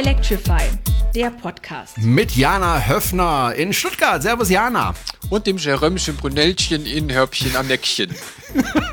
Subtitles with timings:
[0.00, 0.62] Electrify,
[1.14, 1.98] der Podcast.
[1.98, 4.22] Mit Jana Höfner in Stuttgart.
[4.22, 4.94] Servus Jana.
[5.28, 8.14] Und dem Jerömchen Brunellchen in Hörbchen am Neckchen.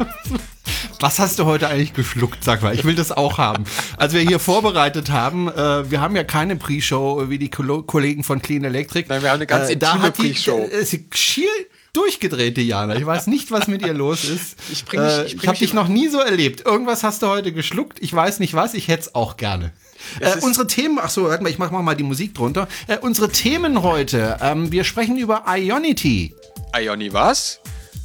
[0.99, 2.75] Was hast du heute eigentlich geschluckt, sag mal?
[2.75, 3.63] Ich will das auch haben.
[3.95, 8.25] Als wir hier vorbereitet haben, äh, wir haben ja keine Pre-Show wie die Ko Kollegen
[8.25, 9.05] von Clean Electric.
[9.07, 10.67] Nein, wir haben eine ganz äh, da intime Pre-Show.
[10.69, 11.47] äh, sie schier
[11.93, 12.97] durchgedreht, Diana.
[12.97, 14.57] Ich weiß nicht, was mit ihr los ist.
[14.73, 16.65] Ich bring mich- äh, ich ich bring habe dich noch nie so erlebt.
[16.65, 17.99] Irgendwas hast du heute geschluckt.
[18.01, 18.73] Ich weiß nicht was.
[18.73, 19.71] Ich hätte es auch gerne.
[20.19, 22.67] Äh, unsere Themen, ach so, warte mal, ich mach mal die Musik drunter.
[22.87, 24.37] Äh, unsere Themen heute.
[24.41, 26.33] Ähm, wir sprechen über Ionity.
[26.75, 27.59] Ioni was?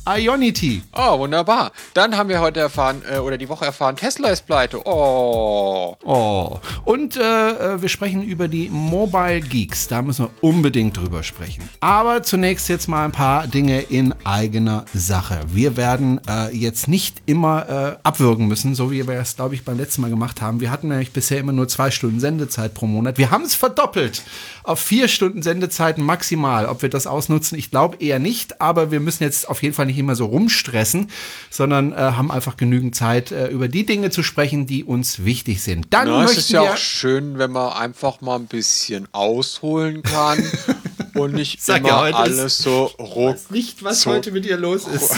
[0.05, 0.83] Ionity.
[0.97, 1.71] Oh, wunderbar.
[1.95, 4.81] Dann haben wir heute erfahren, äh, oder die Woche erfahren, Tesla ist pleite.
[4.85, 5.97] Oh.
[6.05, 6.59] Oh.
[6.85, 9.87] Und äh, äh, wir sprechen über die Mobile Geeks.
[9.87, 11.69] Da müssen wir unbedingt drüber sprechen.
[11.81, 15.41] Aber zunächst jetzt mal ein paar Dinge in eigener Sache.
[15.47, 19.65] Wir werden äh, jetzt nicht immer äh, abwürgen müssen, so wie wir es, glaube ich,
[19.65, 20.61] beim letzten Mal gemacht haben.
[20.61, 23.19] Wir hatten nämlich bisher immer nur zwei Stunden Sendezeit pro Monat.
[23.19, 24.23] Wir haben es verdoppelt
[24.65, 26.67] auf vier Stunden Sendezeit maximal.
[26.67, 28.61] Ob wir das ausnutzen, ich glaube eher nicht.
[28.61, 31.11] Aber wir müssen jetzt auf jeden Fall nicht immer so rumstressen,
[31.51, 35.63] sondern äh, haben einfach genügend Zeit, äh, über die Dinge zu sprechen, die uns wichtig
[35.63, 35.87] sind.
[35.91, 39.09] Dann Na, es möchten ist ja wir auch schön, wenn man einfach mal ein bisschen
[39.13, 40.43] ausholen kann
[41.15, 43.51] und nicht Sag immer ja, heute alles so ruck.
[43.51, 44.11] nicht, was so.
[44.11, 45.15] heute mit ihr los ist.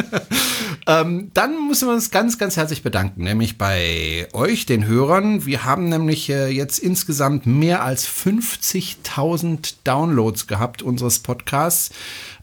[0.86, 5.46] ähm, dann müssen wir uns ganz, ganz herzlich bedanken, nämlich bei euch, den Hörern.
[5.46, 11.90] Wir haben nämlich äh, jetzt insgesamt mehr als 50.000 Downloads gehabt unseres Podcasts.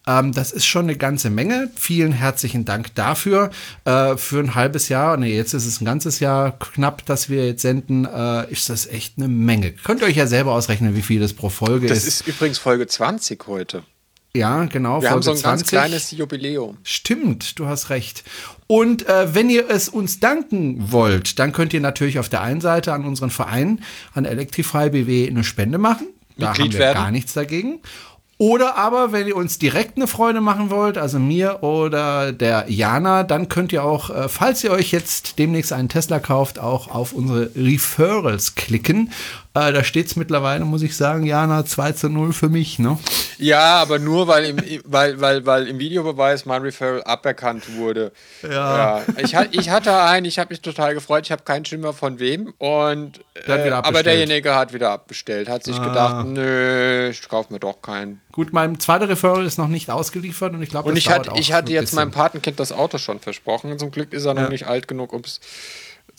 [0.10, 1.70] Ähm, das ist schon eine ganze Menge.
[1.76, 3.52] Vielen herzlichen Dank dafür.
[3.86, 7.46] Äh, für ein halbes Jahr, nee, jetzt ist es ein ganzes Jahr knapp, dass wir
[7.46, 9.72] jetzt senden, äh, ist das echt eine Menge.
[9.72, 12.22] Könnt ihr euch ja selber ausrechnen, wie viel das pro Folge Das ist.
[12.22, 13.84] ist übrigens Folge 20 heute.
[14.36, 15.02] Ja, genau.
[15.02, 15.44] Wir haben so ein 20.
[15.44, 16.78] ganz kleines Jubiläum.
[16.84, 18.24] Stimmt, du hast recht.
[18.68, 22.62] Und äh, wenn ihr es uns danken wollt, dann könnt ihr natürlich auf der einen
[22.62, 23.82] Seite an unseren Verein,
[24.14, 26.08] an Electrify BW, eine Spende machen.
[26.38, 26.98] Da Mitglied haben wir werden.
[26.98, 27.80] gar nichts dagegen.
[28.42, 33.24] Oder aber, wenn ihr uns direkt eine Freude machen wollt, also mir oder der Jana,
[33.24, 37.12] dann könnt ihr auch, äh, falls ihr euch jetzt demnächst einen Tesla kauft, auch auf
[37.12, 39.12] unsere Referrals klicken.
[39.68, 42.98] Äh, da steht es mittlerweile, muss ich sagen, Jana, 2 zu 0 für mich, ne?
[43.38, 48.12] Ja, aber nur weil im, weil, weil, weil im Videobeweis mein Referral aberkannt wurde.
[48.44, 49.02] Ja.
[49.18, 52.20] Ich, ha- ich hatte einen, ich habe mich total gefreut, ich habe keinen Schimmer von
[52.20, 52.54] wem.
[52.58, 55.48] Und, hat äh, aber derjenige hat wieder abbestellt.
[55.50, 55.88] Hat sich Ah.
[55.88, 58.22] gedacht, nö, ich kaufe mir doch keinen.
[58.34, 61.54] Gut, mein zweiter Referral ist noch nicht ausgeliefert und ich glaube, Und ich auch ich
[61.54, 61.96] hatte jetzt bisschen.
[61.98, 63.80] meinem Patenkind das Auto schon versprochen.
[63.80, 64.50] Zum Glück ist er noch Ja.
[64.50, 65.40] nicht alt genug, um es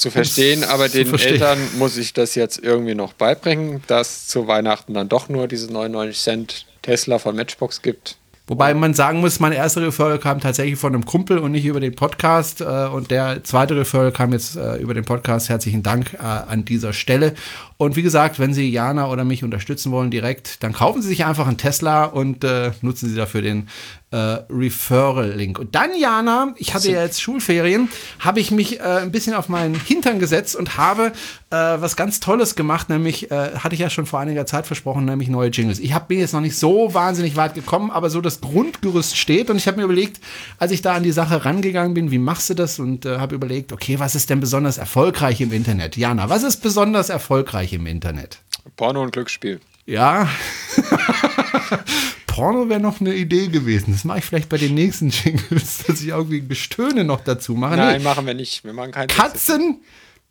[0.00, 0.64] zu verstehen.
[0.64, 1.34] Aber den verstehen.
[1.34, 5.72] Eltern muss ich das jetzt irgendwie noch beibringen, dass zu Weihnachten dann doch nur diese
[5.72, 8.16] 99 Cent Tesla von Matchbox gibt.
[8.46, 11.78] Wobei man sagen muss, mein erster Referral kam tatsächlich von einem Kumpel und nicht über
[11.78, 12.60] den Podcast.
[12.60, 15.48] Äh, und der zweite Referral kam jetzt äh, über den Podcast.
[15.48, 17.34] Herzlichen Dank äh, an dieser Stelle.
[17.80, 21.24] Und wie gesagt, wenn Sie Jana oder mich unterstützen wollen direkt, dann kaufen Sie sich
[21.24, 23.68] einfach einen Tesla und äh, nutzen Sie dafür den
[24.10, 24.16] äh,
[24.50, 25.58] Referral-Link.
[25.58, 29.48] Und dann, Jana, ich hatte ja jetzt Schulferien, habe ich mich äh, ein bisschen auf
[29.48, 31.12] meinen Hintern gesetzt und habe
[31.50, 35.04] äh, was ganz Tolles gemacht, nämlich, äh, hatte ich ja schon vor einiger Zeit versprochen,
[35.04, 35.78] nämlich neue Jingles.
[35.78, 39.48] Ich hab, bin jetzt noch nicht so wahnsinnig weit gekommen, aber so das Grundgerüst steht
[39.48, 40.20] und ich habe mir überlegt,
[40.58, 42.78] als ich da an die Sache rangegangen bin, wie machst du das?
[42.80, 45.96] Und äh, habe überlegt, okay, was ist denn besonders erfolgreich im Internet?
[45.96, 48.42] Jana, was ist besonders erfolgreich im Internet?
[48.76, 49.60] Porno und Glücksspiel.
[49.86, 50.28] Ja.
[52.26, 53.92] Porno wäre noch eine Idee gewesen.
[53.92, 57.76] Das mache ich vielleicht bei den nächsten Jingles, dass ich irgendwie Gestöhne noch dazu mache.
[57.76, 58.04] Nein, Nee.
[58.04, 58.64] machen wir nicht.
[58.64, 59.80] Wir machen keinen Katzen,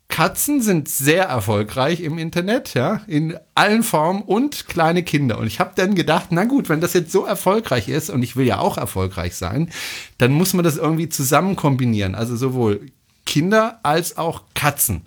[0.08, 5.38] Katzen sind sehr erfolgreich im Internet, ja, in allen Formen und kleine Kinder.
[5.38, 8.34] Und ich habe dann gedacht, na gut, wenn das jetzt so erfolgreich ist und ich
[8.34, 9.70] will ja auch erfolgreich sein,
[10.18, 12.16] dann muss man das irgendwie zusammen kombinieren.
[12.16, 12.86] Also sowohl
[13.24, 15.02] Kinder als auch Katzen.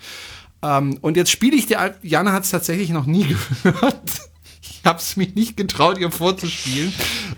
[0.63, 4.11] Ähm, und jetzt spiele ich dir, Jana hat es tatsächlich noch nie gehört.
[4.61, 6.93] Ich habe es mich nicht getraut, ihr vorzuspielen.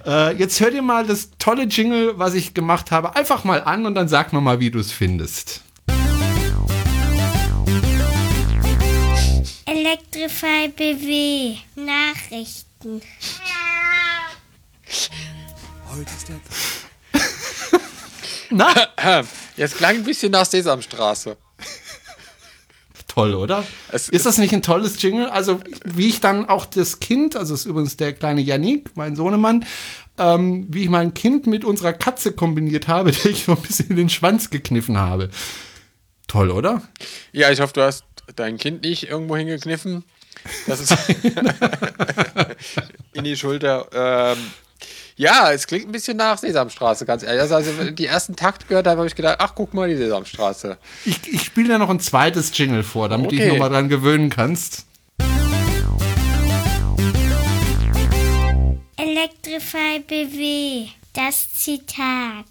[0.05, 3.85] Äh, jetzt hört ihr mal das tolle Jingle, was ich gemacht habe, einfach mal an
[3.85, 5.61] und dann sag mir mal, wie du es findest.
[9.65, 11.55] Electrify BW.
[11.75, 13.01] Nachrichten.
[18.49, 19.23] Na,
[19.57, 21.37] Jetzt klang ein bisschen nach Sesamstraße.
[23.15, 23.63] Toll, oder?
[23.91, 25.29] Es ist das nicht ein tolles Jingle?
[25.29, 29.65] Also, wie ich dann auch das Kind, also ist übrigens der kleine Yannick, mein Sohnemann,
[30.17, 33.89] ähm, wie ich mein Kind mit unserer Katze kombiniert habe, der ich so ein bisschen
[33.91, 35.29] in den Schwanz gekniffen habe.
[36.27, 36.81] Toll, oder?
[37.31, 38.03] Ja, ich hoffe, du hast
[38.35, 40.03] dein Kind nicht irgendwo hingekniffen.
[40.67, 40.93] Das ist
[43.13, 43.87] in die Schulter.
[43.93, 44.37] Ähm,
[45.17, 47.41] ja, es klingt ein bisschen nach Sesamstraße, ganz ehrlich.
[47.41, 49.95] Also, als ich die ersten Takt gehört habe, habe ich gedacht, ach, guck mal, die
[49.95, 50.77] Sesamstraße.
[51.05, 53.51] Ich, ich spiele dir noch ein zweites Jingle vor, damit du dich Okay.
[53.53, 54.85] nochmal dran gewöhnen kannst.
[58.97, 60.87] Electrify BW.
[61.13, 62.45] Das Zitat.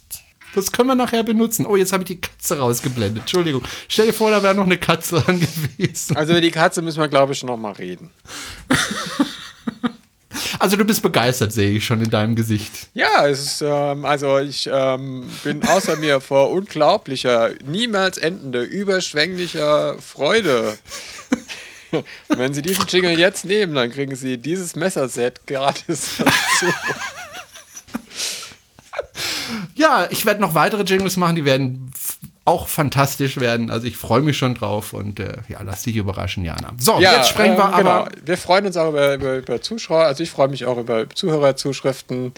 [0.55, 1.67] Das können wir nachher benutzen.
[1.67, 3.23] Oh, jetzt habe ich die Katze rausgeblendet.
[3.23, 3.63] Entschuldigung.
[3.89, 6.17] Stell dir vor, da wäre noch eine Katze dran gewesen.
[6.17, 8.11] Also über die Katze müssen wir, glaube ich, noch mal reden.
[10.59, 12.73] Also du bist begeistert, sehe ich schon in deinem Gesicht.
[12.95, 19.97] Ja, es ist, ähm, also ich ähm, bin außer mir vor unglaublicher, niemals endende, überschwänglicher
[19.99, 20.77] Freude.
[22.29, 26.73] Wenn Sie diesen Jingle jetzt nehmen, dann kriegen Sie dieses Messerset gratis dazu.
[29.75, 31.91] Ja, ich werde noch weitere Jingles machen, die werden
[32.45, 33.71] auch fantastisch werden.
[33.71, 36.73] Also ich freue mich schon drauf und äh, ja, lass dich überraschen, Jana.
[36.79, 37.91] So, jetzt sprechen wir ähm, genau.
[37.91, 38.11] aber.
[38.25, 40.05] Wir freuen uns auch über, über, über Zuschauer.
[40.05, 42.35] Also ich freue mich auch über Zuhörerzuschriften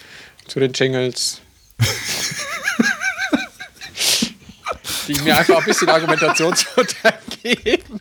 [0.46, 1.40] zu den Jingles.
[5.08, 7.98] die mir einfach ein bisschen Argumentationsfutter geben.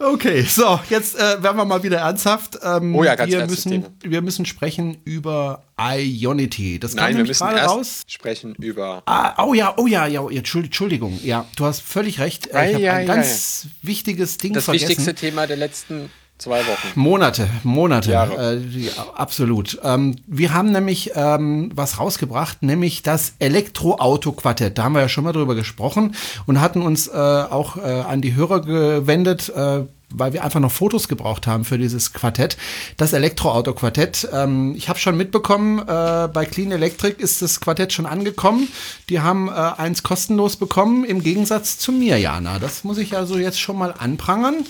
[0.00, 2.58] Okay, so, jetzt äh, werden wir mal wieder ernsthaft.
[2.62, 3.86] Ähm, Oh ja, ganz wir müssen, Thema.
[4.02, 6.78] wir müssen sprechen über Ionity.
[6.78, 8.02] Das Nein, wir müssen erst raus.
[8.06, 9.02] sprechen über.
[9.06, 11.18] Ah, oh ja, oh ja, ja, Entschuld- Entschuldigung.
[11.24, 12.46] Ja, du hast völlig recht.
[12.48, 14.88] Äh, ich habe ein ei, ganz wichtiges Ding Das vergessen.
[14.90, 16.88] wichtigste Thema der letzten zwei Wochen.
[16.94, 18.56] Monate, Monate, Jahre.
[18.56, 19.78] äh, absolut.
[19.82, 24.78] Ähm, wir haben nämlich ähm, was rausgebracht, nämlich das Elektroauto-Quartett.
[24.78, 26.14] Da haben wir ja schon mal drüber gesprochen
[26.46, 29.82] und hatten uns äh, auch äh, an die Hörer gewendet, äh,
[30.12, 32.56] weil wir einfach noch Fotos gebraucht haben für dieses Quartett.
[32.96, 34.28] Das Elektroauto-Quartett.
[34.32, 38.68] Ähm, ich habe schon mitbekommen, äh, bei Clean Electric ist das Quartett schon angekommen.
[39.08, 42.58] Die haben äh, eins kostenlos bekommen, im Gegensatz zu mir, Jana.
[42.58, 44.64] Das muss ich also jetzt schon mal anprangern.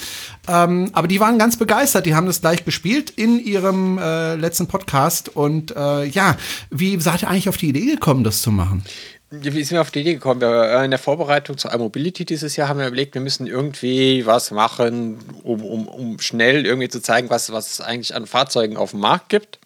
[0.48, 2.06] Ähm, aber die waren ganz begeistert.
[2.06, 5.28] Die haben das gleich gespielt in ihrem äh, letzten Podcast.
[5.28, 6.36] Und äh, ja,
[6.70, 8.82] wie seid ihr eigentlich auf die Idee gekommen, das zu machen?
[9.30, 10.40] Wie sind wir auf die Idee gekommen?
[10.40, 14.24] Wir, äh, in der Vorbereitung zur iMobility dieses Jahr haben wir überlegt, wir müssen irgendwie
[14.24, 18.78] was machen, um, um, um schnell irgendwie zu zeigen, was, was es eigentlich an Fahrzeugen
[18.78, 19.58] auf dem Markt gibt.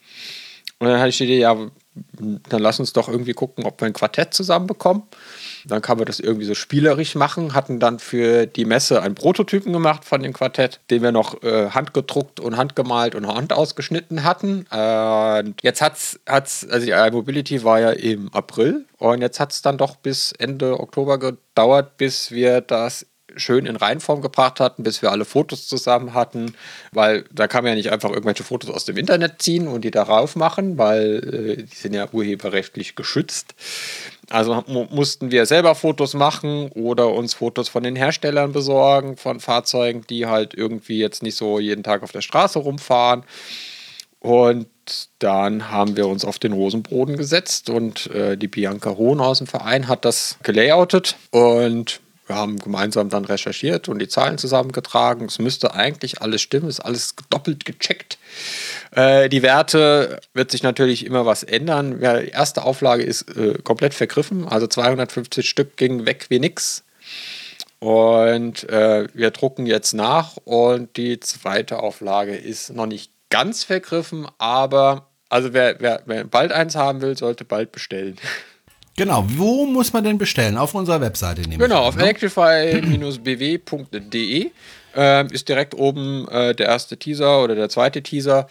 [0.81, 1.57] Und dann hatte ich die Idee, ja,
[2.15, 5.05] dann lass uns doch irgendwie gucken, ob wir ein Quartett zusammenbekommen.
[5.67, 9.73] Dann kann man das irgendwie so spielerisch machen, hatten dann für die Messe einen Prototypen
[9.73, 14.67] gemacht von dem Quartett, den wir noch äh, handgedruckt und handgemalt und hand ausgeschnitten hatten.
[14.71, 19.63] Und jetzt hat's, hat's, also die iMobility war ja im April und jetzt hat es
[19.63, 23.07] dann doch bis Ende Oktober gedauert, bis wir das
[23.37, 26.55] schön in Reinform gebracht hatten, bis wir alle Fotos zusammen hatten,
[26.93, 29.91] weil da kann man ja nicht einfach irgendwelche Fotos aus dem Internet ziehen und die
[29.91, 33.55] darauf machen, weil äh, die sind ja urheberrechtlich geschützt.
[34.31, 39.41] Also mu mussten wir selber Fotos machen oder uns Fotos von den Herstellern besorgen, von
[39.41, 43.25] Fahrzeugen, die halt irgendwie jetzt nicht so jeden Tag auf der Straße rumfahren.
[44.21, 44.69] Und
[45.19, 49.49] dann haben wir uns auf den Rosenboden gesetzt und äh, die Bianca Hohn aus dem
[49.49, 55.27] Verein hat das gelayoutet und wir haben gemeinsam dann recherchiert und die Zahlen zusammengetragen.
[55.27, 58.19] Es müsste eigentlich alles stimmen, ist alles doppelt gecheckt.
[58.93, 62.01] Äh, die Werte wird sich natürlich immer was ändern.
[62.01, 66.85] Ja, die erste Auflage ist äh, komplett vergriffen, also 250 Stück gingen weg wie nix.
[67.81, 74.29] Und äh, wir drucken jetzt nach und die zweite Auflage ist noch nicht ganz vergriffen,
[74.39, 78.17] aber also wer, wer, wer bald eins haben will, sollte bald bestellen.
[78.97, 80.57] Genau, wo muss man denn bestellen?
[80.57, 81.59] Auf unserer Webseite nehmen.
[81.59, 84.51] Genau, auf electrify-bw.de
[84.95, 88.47] ähm, ist direkt oben äh, der erste Teaser oder der zweite Teaser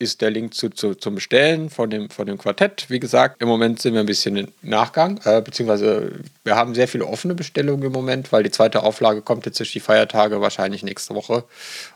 [0.00, 2.86] ist der Link zu, zu, zum Bestellen von dem, von dem Quartett.
[2.88, 6.10] Wie gesagt, im Moment sind wir ein bisschen im Nachgang, äh, beziehungsweise
[6.42, 9.72] wir haben sehr viele offene Bestellungen im Moment, weil die zweite Auflage kommt jetzt durch
[9.72, 11.44] die Feiertage wahrscheinlich nächste Woche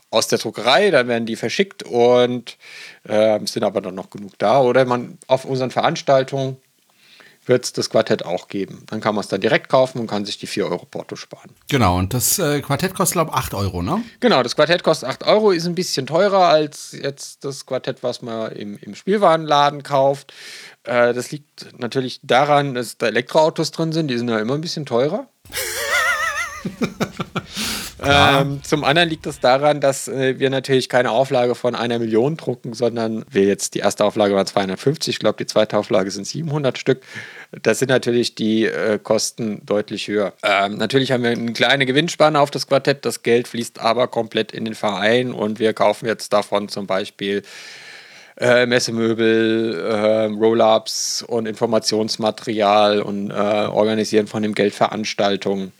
[0.09, 2.57] aus der Druckerei, dann werden die verschickt und
[3.03, 4.61] äh, sind aber dann noch genug da.
[4.61, 6.57] Oder man auf unseren Veranstaltungen
[7.49, 8.83] wird es das Quartett auch geben.
[8.87, 11.49] Dann kann man es dann direkt kaufen und kann sich die 4 Euro Porto sparen.
[11.67, 14.01] Genau, und das äh, Quartett kostet, glaube ich, 8 Euro, ne?
[14.19, 18.21] Genau, das Quartett kostet 8 Euro, ist ein bisschen teurer als jetzt das Quartett, was
[18.21, 20.31] man im, im Spielwarenladen kauft.
[20.83, 24.61] Äh, das liegt natürlich daran, dass da Elektroautos drin sind, die sind ja immer ein
[24.61, 25.27] bisschen teurer.
[28.03, 32.37] ähm, zum anderen liegt es daran, dass äh, wir natürlich keine Auflage von einer Million
[32.37, 36.25] drucken, sondern wir jetzt die erste Auflage war 250, ich glaube die zweite Auflage sind
[36.25, 37.01] 700 Stück.
[37.51, 40.33] Da sind natürlich die äh, Kosten deutlich höher.
[40.43, 44.51] Ähm, natürlich haben wir eine kleine Gewinnspanne auf das Quartett, das Geld fließt aber komplett
[44.51, 47.41] in den Verein und wir kaufen jetzt davon zum Beispiel
[48.37, 55.73] äh, Messemöbel, äh, Roll-Ups und Informationsmaterial und äh, organisieren von dem Geld Veranstaltungen.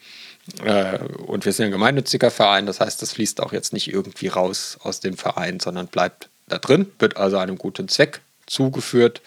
[0.65, 0.97] Äh,
[1.27, 4.79] und wir sind ein gemeinnütziger Verein, das heißt, das fließt auch jetzt nicht irgendwie raus
[4.81, 9.21] aus dem Verein, sondern bleibt da drin, wird also einem guten Zweck zugeführt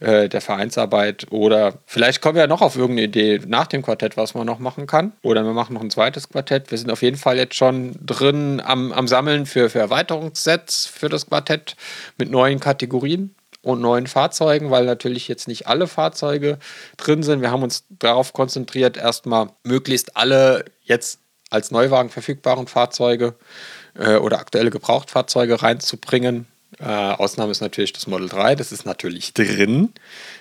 [0.00, 1.26] äh, der Vereinsarbeit.
[1.30, 4.58] Oder vielleicht kommen wir ja noch auf irgendeine Idee nach dem Quartett, was man noch
[4.58, 5.12] machen kann.
[5.22, 6.70] Oder wir machen noch ein zweites Quartett.
[6.70, 11.08] Wir sind auf jeden Fall jetzt schon drin am, am Sammeln für, für Erweiterungssets für
[11.08, 11.76] das Quartett
[12.18, 16.58] mit neuen Kategorien und neuen Fahrzeugen, weil natürlich jetzt nicht alle Fahrzeuge
[16.96, 17.40] drin sind.
[17.40, 21.18] Wir haben uns darauf konzentriert, erstmal möglichst alle jetzt
[21.50, 23.34] als Neuwagen verfügbaren Fahrzeuge
[23.98, 26.46] äh, oder aktuelle Gebrauchtfahrzeuge reinzubringen.
[26.78, 29.92] Äh, Ausnahme ist natürlich das Model 3, das ist natürlich drin,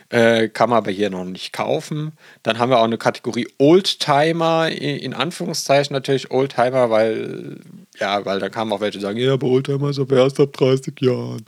[0.10, 2.12] äh, kann man aber hier noch nicht kaufen.
[2.44, 7.58] Dann haben wir auch eine Kategorie Oldtimer, in Anführungszeichen natürlich Oldtimer, weil,
[8.00, 10.54] ja, weil da kamen auch welche, die sagen, ja, aber Oldtimer ist aber erst ab
[10.54, 11.46] 30 Jahren.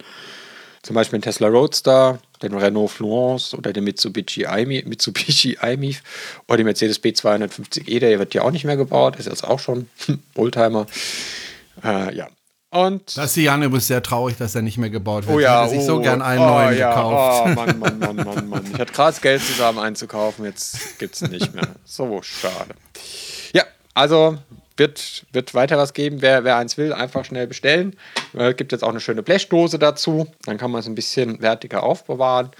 [0.84, 6.02] Zum Beispiel den Tesla Roadster, den Renault Fluence oder den Mitsubishi i Mitsubishi iMIF
[6.48, 9.90] oder den Mercedes B250e, der wird ja auch nicht mehr gebaut, ist jetzt auch schon
[10.36, 10.88] Oldtimer.
[11.84, 12.30] Äh, ja.
[12.70, 15.38] Und das ist Jan übrigens sehr traurig, dass er nicht mehr gebaut wird.
[15.38, 17.44] Oh ja, er sich oh, so gern einen oh, neuen ja, gekauft.
[17.46, 18.66] Oh, Mann, Mann, Mann, Mann, Mann.
[18.74, 21.68] Ich hatte gerade das Geld zusammen einzukaufen, jetzt gibt es nicht mehr.
[21.86, 22.76] So schade.
[23.54, 24.38] Ja, also
[24.76, 26.22] wird, wird weiter was geben.
[26.22, 27.96] Wer, wer eins will, einfach schnell bestellen.
[28.34, 30.28] Äh, gibt jetzt auch eine schöne Blechdose dazu.
[30.46, 32.52] Dann kann man es ein bisschen wertiger aufbewahren.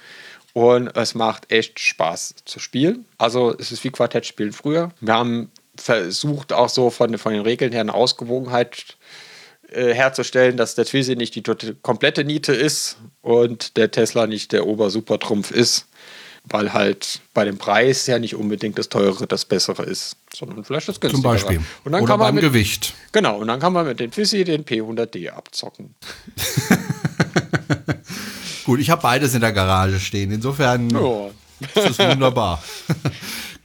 [0.54, 3.06] Und es macht echt Spaß zu spielen.
[3.18, 4.90] Also es ist wie Quartettspielen früher.
[5.00, 8.97] Wir haben versucht, auch so von, von den Regeln her eine Ausgewogenheit
[9.72, 11.44] äh, herzustellen, dass der Twizy nicht die
[11.82, 15.88] komplette Niete ist und der Tesla nicht der Ober-Super-Trumpf ist
[16.50, 20.88] weil halt bei dem Preis ja nicht unbedingt das teure das bessere ist, sondern vielleicht
[20.88, 21.38] das günstigere.
[21.38, 21.66] Zum Beispiel.
[21.84, 22.94] Und dann Oder kann man beim mit, Gewicht.
[23.12, 25.96] Genau, und dann kann man mit dem Fizzy den P100D abzocken.
[28.66, 30.32] Gut, ich habe beides in der Garage stehen.
[30.32, 31.28] Insofern Ja.
[31.76, 32.62] ist es wunderbar.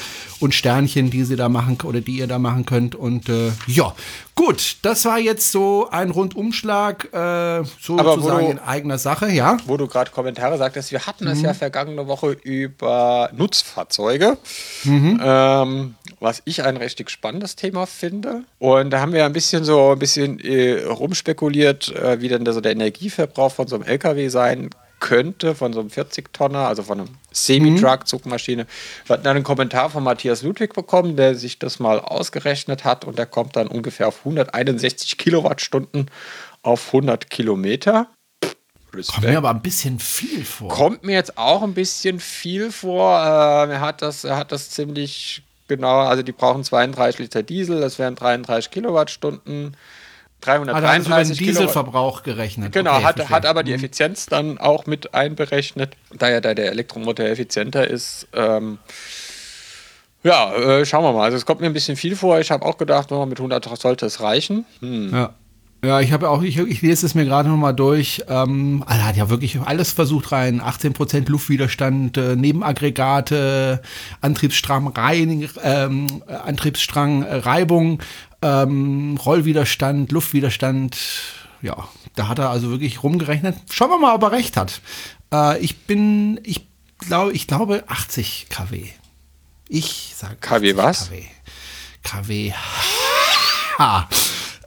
[0.41, 2.96] und Sternchen, die Sie da machen oder die ihr da machen könnt.
[2.96, 3.96] Und äh, ja,
[4.38, 9.58] gut, das war jetzt so ein Rundumschlag, äh, sozusagen du- in eigener Sache, ja.
[9.65, 14.38] Wo du gerade Kommentare sagtest, wir hatten es ja vergangene Woche über Nutzfahrzeuge,
[14.86, 18.44] ähm, was ich ein richtig spannendes Thema finde.
[18.60, 22.53] Und da haben wir ein bisschen so ein bisschen äh, rumspekuliert, äh, wie denn da
[22.53, 27.00] so der Energieverbrauch von so einem LKW sein könnte, von so einem 40-Tonner, also von
[27.00, 28.68] einem Semi-Truck-Zugmaschine.
[29.06, 33.18] Wir hatten einen Kommentar von Matthias Ludwig bekommen, der sich das mal ausgerechnet hat und
[33.18, 36.10] der kommt dann ungefähr auf 161 Kilowattstunden
[36.63, 38.08] auf 100 Kilometer.
[38.92, 40.70] Kommt mir aber ein bisschen viel vor.
[40.70, 43.20] Kommt mir jetzt auch ein bisschen viel vor.
[43.20, 47.82] Äh, er, hat das, er hat das ziemlich genau, also die brauchen 32 Liter Diesel,
[47.82, 49.75] das wären 33 Kilowattstunden.
[50.46, 51.38] Ah, da haben Sie über den 333.
[51.38, 52.72] Dieselverbrauch gerechnet.
[52.72, 56.72] Genau, Okay, hat, hat aber die Effizienz dann auch mit einberechnet, da ja da der
[56.72, 58.27] Elektromotor effizienter ist.
[58.34, 58.77] Ähm,
[60.24, 61.24] ja, äh, schauen wir mal.
[61.24, 62.39] Also es kommt mir ein bisschen viel vor.
[62.39, 64.65] Ich habe auch gedacht, oh, mit 100 sollte es reichen.
[64.79, 65.13] Hm.
[65.13, 65.34] Ja.
[65.88, 68.22] Ja, ich habe auch, ich, ich lese es mir gerade noch mal durch.
[68.27, 70.62] Ähm, er hat ja wirklich alles versucht rein.
[70.62, 73.82] 18% Luftwiderstand, äh, Nebenaggregate,
[74.20, 78.03] Antriebsstrang, Rein, ähm, äh, Antriebsstrang, äh, Reibung,
[78.41, 80.98] ähm, Rollwiderstand, Luftwiderstand.
[81.62, 83.56] Ja, da hat er also wirklich rumgerechnet.
[83.72, 84.82] Schauen wir mal, ob er recht hat.
[85.34, 86.67] Äh, ich bin, ich
[86.98, 88.88] glaube, ich glaube 80 kW.
[89.70, 91.08] Ich sage KW was?
[91.08, 91.24] KW.
[92.03, 92.53] KW.
[93.79, 94.10] Ha,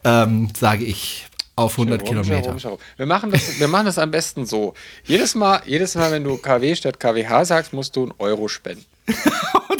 [0.04, 1.26] ähm, sage ich
[1.56, 2.48] auf 100 Warum, Kilometer.
[2.48, 2.78] warum, warum?
[2.96, 4.74] Wir machen, das, wir machen das am besten so.
[5.04, 8.84] Jedes Mal, jedes Mal, wenn du KW statt KWH sagst, musst du einen Euro spenden.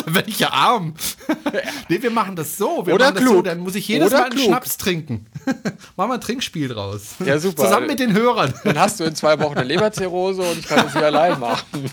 [0.05, 0.95] dann werde ich ja arm.
[1.89, 2.87] nee, wir machen das so.
[2.87, 3.45] Wir Oder das so, klug.
[3.45, 4.45] dann muss ich jedes Oder Mal einen klug.
[4.47, 5.27] Schnaps trinken.
[5.97, 7.15] machen wir ein Trinkspiel draus.
[7.25, 7.65] Ja, super.
[7.65, 8.53] Zusammen mit den Hörern.
[8.65, 11.91] Dann hast du in zwei Wochen eine Leberzirrhose und ich kann das hier allein machen.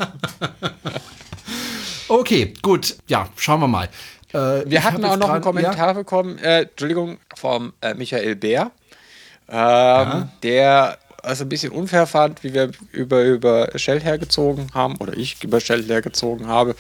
[2.10, 2.98] Okay, gut.
[3.07, 3.89] Ja, schauen wir mal.
[4.34, 8.72] Äh, Wir hatten auch noch einen Kommentar bekommen, äh, Entschuldigung, vom äh, Michael Bär,
[9.50, 15.15] ähm, der also ein bisschen unfair fand, wie wir über, über Shell hergezogen haben, oder
[15.17, 16.75] ich über Shell hergezogen habe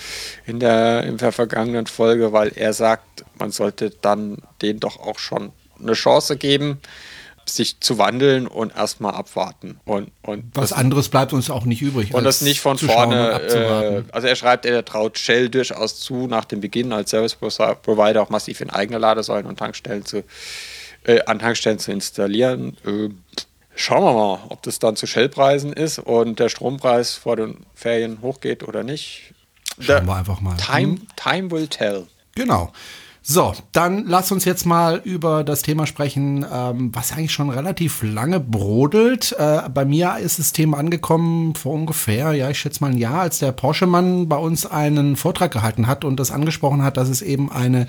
[0.45, 5.19] in der, in der vergangenen Folge, weil er sagt, man sollte dann denen doch auch
[5.19, 6.79] schon eine Chance geben,
[7.49, 9.79] sich zu wandeln und erstmal abwarten.
[9.85, 12.13] Und, und Was anderes bleibt uns auch nicht übrig.
[12.13, 14.09] und das nicht von vorne, äh, abzuwarten.
[14.11, 18.29] also er schreibt, er traut Shell durchaus zu, nach dem Beginn als Service Provider auch
[18.29, 20.23] massiv in eigene Ladesäulen und Tankstellen zu,
[21.03, 22.77] äh, an Tankstellen zu installieren.
[22.85, 23.09] Äh,
[23.75, 28.21] schauen wir mal, ob das dann zu Shell-Preisen ist und der Strompreis vor den Ferien
[28.21, 29.33] hochgeht oder nicht.
[29.79, 30.57] Schauen wir einfach mal.
[30.57, 32.07] Time, time will tell.
[32.35, 32.71] Genau.
[33.29, 38.01] So, dann lass uns jetzt mal über das Thema sprechen, ähm, was eigentlich schon relativ
[38.01, 39.35] lange brodelt.
[39.37, 43.19] Äh, bei mir ist das Thema angekommen vor ungefähr, ja, ich schätze mal ein Jahr,
[43.19, 47.21] als der Porsche-Mann bei uns einen Vortrag gehalten hat und das angesprochen hat, dass es
[47.21, 47.87] eben eine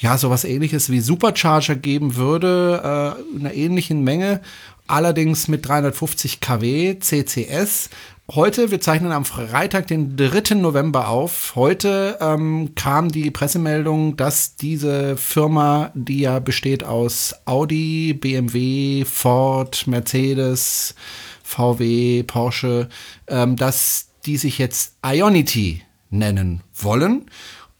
[0.00, 4.42] ja, sowas ähnliches wie Supercharger geben würde, äh, in einer ähnlichen Menge,
[4.86, 7.88] allerdings mit 350 kW CCS.
[8.34, 10.56] Heute, wir zeichnen am Freitag, den 3.
[10.56, 11.54] November auf.
[11.54, 19.86] Heute ähm, kam die Pressemeldung, dass diese Firma, die ja besteht aus Audi, BMW, Ford,
[19.86, 20.94] Mercedes,
[21.42, 22.90] VW, Porsche,
[23.28, 25.80] ähm, dass die sich jetzt Ionity
[26.10, 27.30] nennen wollen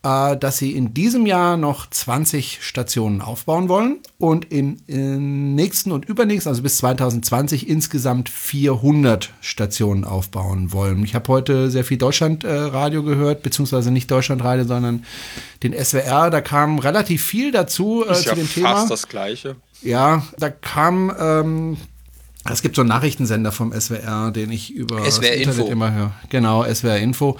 [0.08, 5.92] äh, dass sie in diesem Jahr noch 20 Stationen aufbauen wollen und im, im nächsten
[5.92, 11.04] und übernächsten, also bis 2020, insgesamt 400 Stationen aufbauen wollen.
[11.04, 15.04] Ich habe heute sehr viel Deutschlandradio äh, gehört, beziehungsweise nicht Deutschlandradio, sondern
[15.62, 16.30] den SWR.
[16.30, 18.76] Da kam relativ viel dazu äh, zu ja dem Thema.
[18.76, 19.56] Fast das Gleiche.
[19.82, 21.76] Ja, da kam ähm,
[22.50, 25.70] es gibt so einen Nachrichtensender vom SWR, den ich über SWR Internet Info.
[25.70, 26.12] immer höre.
[26.30, 27.36] Genau, SWR Info.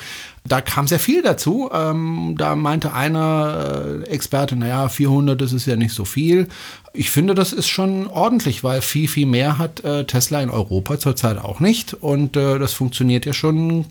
[0.49, 1.71] Da kam sehr viel dazu.
[1.73, 6.49] Ähm, da meinte einer äh, Experte, naja, 400, das ist ja nicht so viel.
[6.93, 10.99] Ich finde, das ist schon ordentlich, weil viel, viel mehr hat äh, Tesla in Europa
[10.99, 11.95] zurzeit auch nicht.
[11.95, 13.85] Und äh, das funktioniert ja schon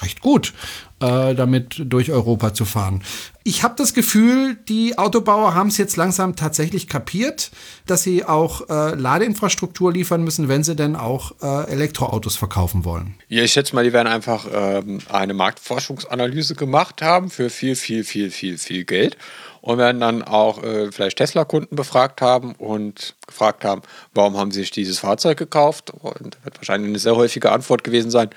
[0.00, 0.52] recht gut,
[1.00, 3.02] äh, damit durch Europa zu fahren.
[3.42, 7.50] Ich habe das Gefühl, die Autobauer haben es jetzt langsam tatsächlich kapiert,
[7.86, 13.16] dass sie auch äh, Ladeinfrastruktur liefern müssen, wenn sie denn auch äh, Elektroautos verkaufen wollen.
[13.28, 18.04] Ja, ich schätze mal, die werden einfach ähm, eine Marktforschungsanalyse gemacht haben für viel, viel,
[18.04, 19.16] viel, viel, viel Geld
[19.64, 23.80] und werden dann auch äh, vielleicht Tesla-Kunden befragt haben und gefragt haben,
[24.12, 25.90] warum haben sie sich dieses Fahrzeug gekauft?
[25.90, 28.28] Und wird wahrscheinlich eine sehr häufige Antwort gewesen sein,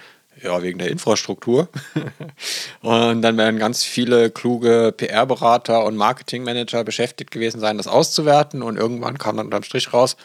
[0.43, 1.69] ja, wegen der Infrastruktur.
[2.81, 8.61] und dann werden ganz viele kluge PR-Berater und Marketingmanager beschäftigt gewesen sein, das auszuwerten.
[8.61, 10.17] Und irgendwann kam dann unterm Strich raus.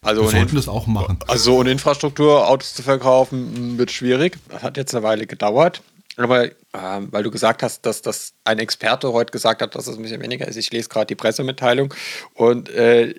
[0.00, 1.18] Also Wir sollten das auch machen.
[1.26, 4.38] Also eine Infrastruktur, Autos zu verkaufen, hm, wird schwierig.
[4.48, 5.82] Das hat jetzt eine Weile gedauert.
[6.16, 9.96] Aber äh, weil du gesagt hast, dass das ein Experte heute gesagt hat, dass es
[9.96, 10.56] ein bisschen weniger ist.
[10.56, 11.94] Ich lese gerade die Pressemitteilung
[12.34, 13.14] und äh,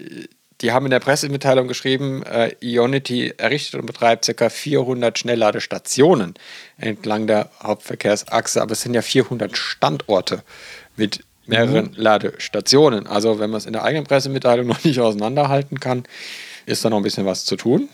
[0.62, 4.50] die haben in der Pressemitteilung geschrieben, äh, Ionity errichtet und betreibt ca.
[4.50, 6.34] 400 Schnellladestationen
[6.78, 10.44] entlang der Hauptverkehrsachse, aber es sind ja 400 Standorte
[10.98, 11.94] mit mehreren mhm.
[11.96, 13.08] Ladestationen.
[13.08, 16.04] Also wenn man es in der eigenen Pressemitteilung noch nicht auseinanderhalten kann,
[16.66, 17.90] ist da noch ein bisschen was zu tun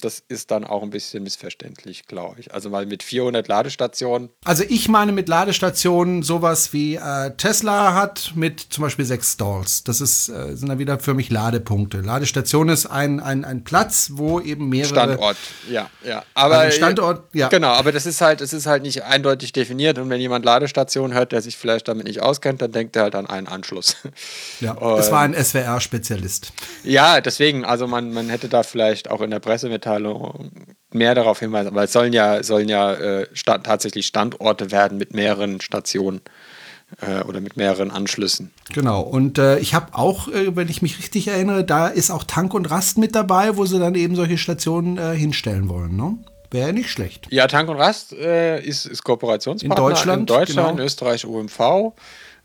[0.00, 2.54] das ist dann auch ein bisschen missverständlich, glaube ich.
[2.54, 4.30] Also weil mit 400 Ladestationen.
[4.44, 9.84] Also ich meine mit Ladestationen sowas wie äh, Tesla hat mit zum Beispiel sechs Stalls.
[9.84, 12.00] Das ist, äh, sind dann wieder für mich Ladepunkte.
[12.00, 14.88] Ladestation ist ein, ein, ein Platz, wo eben mehrere.
[14.88, 15.36] Standort,
[15.70, 16.24] ja, ja.
[16.34, 17.48] Aber also Standort, ja.
[17.48, 19.98] Genau, aber das ist halt, das ist halt nicht eindeutig definiert.
[19.98, 23.14] Und wenn jemand Ladestation hört, der sich vielleicht damit nicht auskennt, dann denkt er halt
[23.14, 23.96] an einen Anschluss.
[24.60, 26.52] Ja, es war ein SWR-Spezialist.
[26.82, 30.50] Ja, deswegen, also man, man hätte da vielleicht auch in der Presse mit Mitteilung
[30.92, 35.14] mehr darauf hinweisen, weil es sollen ja, sollen ja äh, sta tatsächlich Standorte werden mit
[35.14, 36.22] mehreren Stationen
[37.00, 38.52] äh, oder mit mehreren Anschlüssen.
[38.72, 42.24] Genau, und äh, ich habe auch, äh, wenn ich mich richtig erinnere, da ist auch
[42.24, 46.16] Tank und Rast mit dabei, wo sie dann eben solche Stationen äh, hinstellen wollen, ne?
[46.50, 47.26] Wäre nicht schlecht.
[47.30, 50.82] Ja, Tank und Rast äh, ist, ist Kooperationspartner in Deutschland, in Deutschland, genau.
[50.82, 51.92] Österreich, UMV.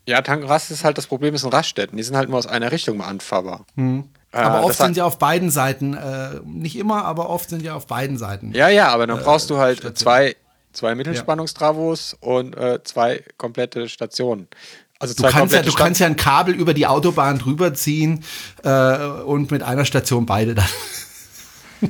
[0.05, 1.97] Ja, Tank und Rast ist halt das Problem, ist in Raststätten.
[1.97, 3.65] Die sind halt nur aus einer Richtung anfahrbar.
[3.75, 4.05] Hm.
[4.31, 7.75] Aber äh, oft sind ja auf beiden Seiten, äh, nicht immer, aber oft sind ja
[7.75, 8.51] auf beiden Seiten.
[8.53, 9.95] Ja, ja, aber dann äh, brauchst du halt Station.
[9.95, 10.35] zwei,
[10.73, 12.27] zwei Mittelspannungstravos ja.
[12.27, 14.47] und äh, zwei komplette Stationen.
[14.99, 18.23] Also du kannst, ja, du kannst ja ein Kabel über die Autobahn drüber ziehen
[18.63, 20.69] äh, und mit einer Station beide dann.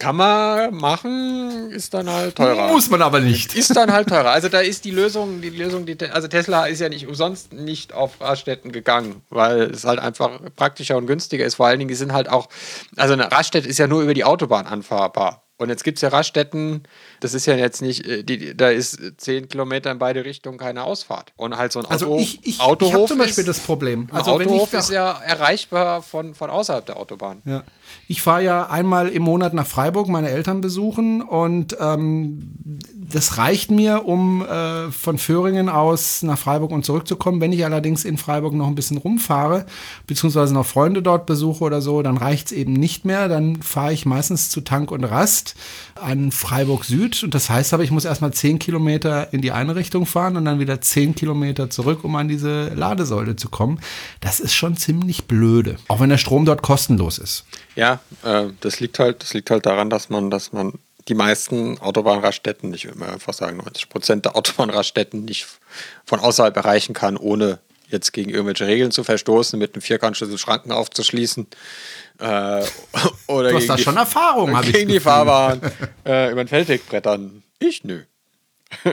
[0.00, 2.68] Kann man machen, ist dann halt teurer.
[2.68, 3.54] Muss man aber nicht.
[3.54, 4.30] Ist dann halt teurer.
[4.30, 7.92] Also da ist die Lösung, die Lösung, die, also Tesla ist ja nicht umsonst nicht
[7.92, 11.56] auf Raststätten gegangen, weil es halt einfach praktischer und günstiger ist.
[11.56, 12.48] Vor allen Dingen, die sind halt auch,
[12.96, 15.42] also eine Raststätte ist ja nur über die Autobahn anfahrbar.
[15.60, 16.84] Und jetzt gibt es ja Raststätten,
[17.20, 20.84] das ist ja jetzt nicht, äh, die, da ist zehn Kilometer in beide Richtungen keine
[20.84, 21.34] Ausfahrt.
[21.36, 22.88] Und halt so ein also Auto, ich, ich, Autohof.
[22.88, 24.08] Ich habe zum Beispiel das Problem.
[24.10, 27.42] Also Autohof ist ja erreichbar von, von außerhalb der Autobahn.
[27.44, 27.62] Ja.
[28.08, 32.56] Ich fahre ja einmal im Monat nach Freiburg meine Eltern besuchen und ähm,
[33.12, 37.40] das reicht mir, um äh, von Föhringen aus nach Freiburg und zurückzukommen.
[37.40, 39.66] Wenn ich allerdings in Freiburg noch ein bisschen rumfahre,
[40.06, 43.28] beziehungsweise noch Freunde dort besuche oder so, dann reicht es eben nicht mehr.
[43.28, 45.56] Dann fahre ich meistens zu Tank und Rast
[45.94, 47.22] an Freiburg Süd.
[47.22, 50.44] Und das heißt aber, ich muss erstmal zehn Kilometer in die eine Richtung fahren und
[50.44, 53.80] dann wieder zehn Kilometer zurück, um an diese Ladesäule zu kommen.
[54.20, 55.76] Das ist schon ziemlich blöde.
[55.88, 57.44] Auch wenn der Strom dort kostenlos ist.
[57.76, 57.79] Ja,
[58.24, 60.74] äh, das liegt halt, das liegt halt daran, dass man, dass man
[61.08, 65.46] die meisten Autobahnraststätten, nicht immer einfach sagen, 90 Prozent der Autobahnraststätten nicht
[66.04, 70.70] von außerhalb erreichen kann, ohne jetzt gegen irgendwelche Regeln zu verstoßen, mit einem Vierkantschlüssel Schranken
[70.72, 71.46] aufzuschließen.
[72.18, 72.24] Äh,
[73.26, 75.00] oder Du hast gegen da die- schon Erfahrung, habe ich gegen die.
[75.00, 75.60] Fahrbahn
[76.06, 77.42] äh, über den Feldweg brettern.
[77.58, 78.02] Ich nö.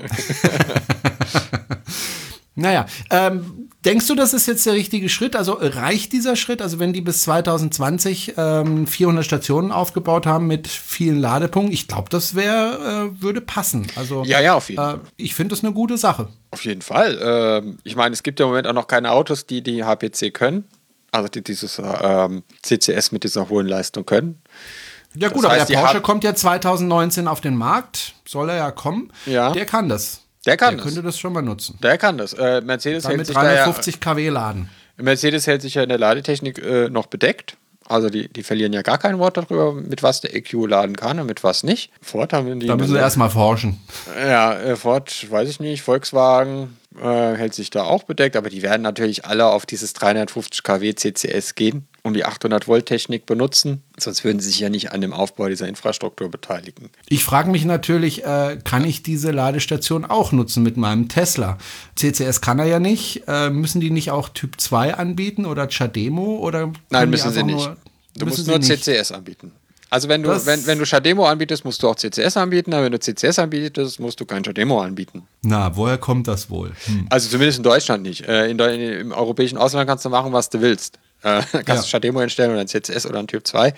[2.59, 5.35] Naja, ähm, denkst du, das ist jetzt der richtige Schritt?
[5.35, 6.59] Also reicht dieser Schritt?
[6.59, 12.09] Also wenn die bis 2020 ähm, 400 Stationen aufgebaut haben mit vielen Ladepunkten, ich glaube,
[12.09, 13.85] das wäre, äh, würde passen.
[13.95, 14.99] Also Ja, ja, auf jeden äh, Fall.
[15.17, 16.29] ich finde das eine gute Sache.
[16.49, 17.19] Auf jeden Fall.
[17.21, 20.33] Ähm, ich meine, es gibt ja im Moment auch noch keine Autos, die die HPC
[20.33, 20.63] können.
[21.11, 24.41] Also die dieses ähm, CCS mit dieser hohen Leistung können.
[25.15, 28.49] Ja gut, Das aber heißt, der die Porsche kommt ja 2019 auf den Markt, soll
[28.49, 29.11] er ja kommen.
[29.27, 29.51] Ja.
[29.51, 30.21] Der kann das.
[30.47, 30.85] Der kann Der das.
[30.85, 31.77] könnte das schon mal nutzen.
[31.83, 32.33] Der kann das.
[32.33, 34.69] Äh, Mercedes, Dann hält mit sich da ja, 350 kW laden.
[34.95, 37.57] Mercedes hält sich ja in der Ladetechnik äh, noch bedeckt.
[37.89, 41.19] Also die, die verlieren ja gar kein Wort darüber, mit was der EQ laden kann
[41.19, 41.91] und mit was nicht.
[42.01, 42.67] Ford haben die.
[42.67, 43.79] Da müssen sie erstmal forschen.
[44.19, 48.61] Ja, äh, Ford, weiß ich nicht, Volkswagen äh, hält sich da auch bedeckt, aber die
[48.61, 53.83] werden natürlich alle auf dieses 350 kW CCS gehen und die 800 Volt Technik benutzen,
[53.97, 56.89] sonst würden sie sich ja nicht an dem Aufbau dieser Infrastruktur beteiligen.
[57.07, 61.57] Ich frage mich natürlich, äh, kann ich diese Ladestation auch nutzen mit meinem Tesla?
[61.95, 63.23] CCS kann er ja nicht.
[63.27, 66.37] Äh, müssen die nicht auch Typ 2 anbieten oder CHAdeMO?
[66.37, 67.57] Oder Nein, müssen sie nicht.
[67.57, 67.77] nur-
[68.17, 68.67] du musst nur nicht?
[68.83, 69.51] CCS anbieten.
[69.89, 72.83] Also wenn du, Das- wenn, wenn du Shademo anbietest, musst du auch CCS anbieten, aber
[72.83, 75.23] wenn du CCS anbietest, musst du kein Shademo anbieten.
[75.43, 76.73] Na, woher kommt das wohl?
[76.87, 77.07] Hm.
[77.09, 78.27] Also zumindest in Deutschland nicht.
[78.27, 80.99] Äh, in, Im europäischen Ausland kannst du machen, was du willst.
[81.23, 81.75] Äh, kannst Ja.
[81.81, 83.73] du Shademo hinstellen oder ein CCS oder ein Typ 2.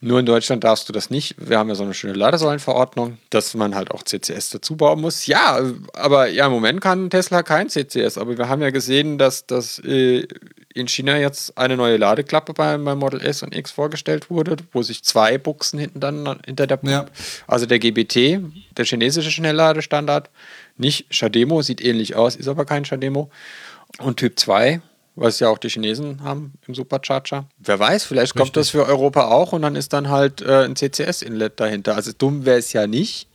[0.00, 1.34] Nur in Deutschland darfst du das nicht.
[1.38, 5.26] Wir haben ja so eine schöne Ladesäulenverordnung, dass man halt auch CCS dazu bauen muss.
[5.26, 5.60] Ja,
[5.94, 8.18] aber ja, im Moment kann Tesla kein CCS.
[8.18, 10.28] Aber wir haben ja gesehen, dass, dass äh,
[10.74, 14.82] in China jetzt eine neue Ladeklappe beim, beim Model S und X vorgestellt wurde, wo
[14.82, 17.06] sich zwei Buchsen hinten dann hinter der Ja.
[17.46, 18.40] also der GBT,
[18.76, 20.28] der chinesische Schnellladestandard,
[20.76, 23.30] nicht Shademo, sieht ähnlich aus, ist aber kein Shademo.
[24.00, 24.80] Und Typ 2,
[25.16, 27.46] was ja auch die Chinesen haben im Supercharger.
[27.58, 30.74] Wer weiß, vielleicht kommt das für Europa auch und dann ist dann halt äh, ein
[30.76, 31.94] CCS-Inlet dahinter.
[31.94, 33.28] Also dumm wäre es ja nicht.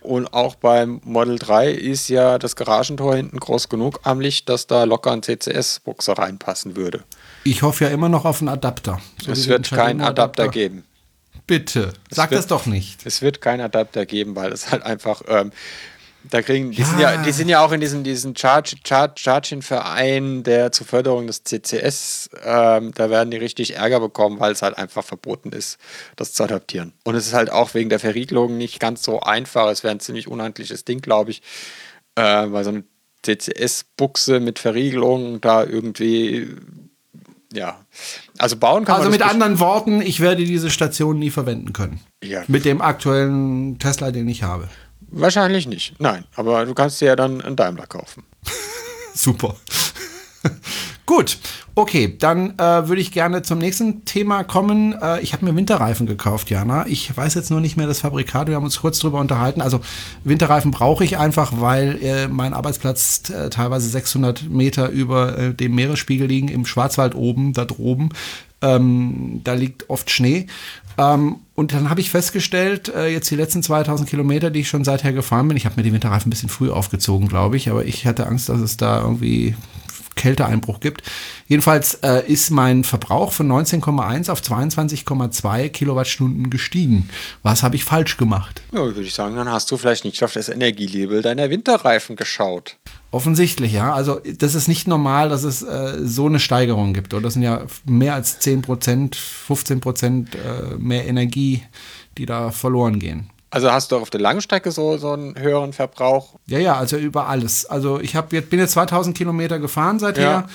[0.00, 4.68] Und auch beim Model 3 ist ja das Garagentor hinten groß genug am Licht, dass
[4.68, 7.02] da locker ein CCS-Buchse reinpassen würde.
[7.42, 9.00] Ich hoffe ja immer noch auf einen Adapter.
[9.20, 10.42] So es wird keinen CHAdeMO-Adapter.
[10.44, 10.84] Adapter geben.
[11.48, 13.04] Bitte, sag wird- das doch nicht.
[13.06, 15.50] Es wird keinen Adapter geben, weil es halt einfach, ähm,
[16.30, 16.86] da kriegen, die, Ja.
[16.86, 22.30] Sind ja, die sind ja auch in diesem, Charge, Charging-Verein, der zur Förderung des CCS,
[22.44, 25.78] ähm, da werden die richtig Ärger bekommen, weil es halt einfach verboten ist,
[26.16, 26.92] das zu adaptieren.
[27.04, 29.68] Und es ist halt auch wegen der Verriegelung nicht ganz so einfach.
[29.70, 31.42] Es wäre ein ziemlich unhandliches Ding, glaube ich,
[32.14, 32.84] äh, weil so eine
[33.24, 36.48] CCS-Buchse mit Verriegelung da irgendwie,
[37.52, 37.80] ja.
[38.38, 41.72] Also bauen kann Also man mit das anderen Worten, ich werde diese Station nie verwenden
[41.72, 42.00] können.
[42.22, 42.44] Ja.
[42.48, 44.68] Mit dem aktuellen Tesla, den ich habe.
[45.10, 45.98] Wahrscheinlich nicht.
[45.98, 48.24] Nein, aber du kannst dir ja dann einen Daimler kaufen.
[49.14, 49.56] Super.
[51.06, 51.38] Gut,
[51.74, 54.94] okay, dann äh, würde ich gerne zum nächsten Thema kommen.
[55.00, 56.86] Äh, ich habe mir Winterreifen gekauft, Jana.
[56.86, 58.48] Ich weiß jetzt nur nicht mehr das Fabrikat.
[58.48, 59.62] Wir haben uns kurz drüber unterhalten.
[59.62, 59.80] Also
[60.24, 65.74] Winterreifen brauche ich einfach, weil äh, mein Arbeitsplatz äh, teilweise 600 Meter über äh, dem
[65.74, 68.10] Meeresspiegel liegen, im Schwarzwald oben, da droben.
[68.60, 70.46] Ähm, da liegt oft Schnee.
[70.98, 74.84] Ähm, und dann habe ich festgestellt, äh, jetzt die letzten 2000 Kilometer, die ich schon
[74.84, 77.84] seither gefahren bin, ich habe mir die Winterreifen ein bisschen früh aufgezogen, glaube ich, aber
[77.84, 79.54] ich hatte Angst, dass es da irgendwie
[80.18, 81.02] Kälteeinbruch gibt.
[81.46, 87.08] Jedenfalls äh, ist mein Verbrauch von 19,1 auf 22,2 Kilowattstunden gestiegen.
[87.42, 88.60] Was habe ich falsch gemacht?
[88.72, 92.76] Ja, würde ich sagen, dann hast du vielleicht nicht auf das Energielabel deiner Winterreifen geschaut.
[93.10, 93.94] Offensichtlich, ja.
[93.94, 97.14] Also das ist nicht normal, dass es äh, so eine Steigerung gibt.
[97.14, 101.62] Oder das sind ja mehr als 10 Prozent, 15 Prozent äh, mehr Energie,
[102.18, 103.30] die da verloren gehen.
[103.50, 106.34] Also hast du auf der Langstrecke so, so einen höheren Verbrauch?
[106.46, 107.64] Ja, ja, also über alles.
[107.66, 110.46] Also ich habe jetzt bin jetzt 2000 Kilometer gefahren seither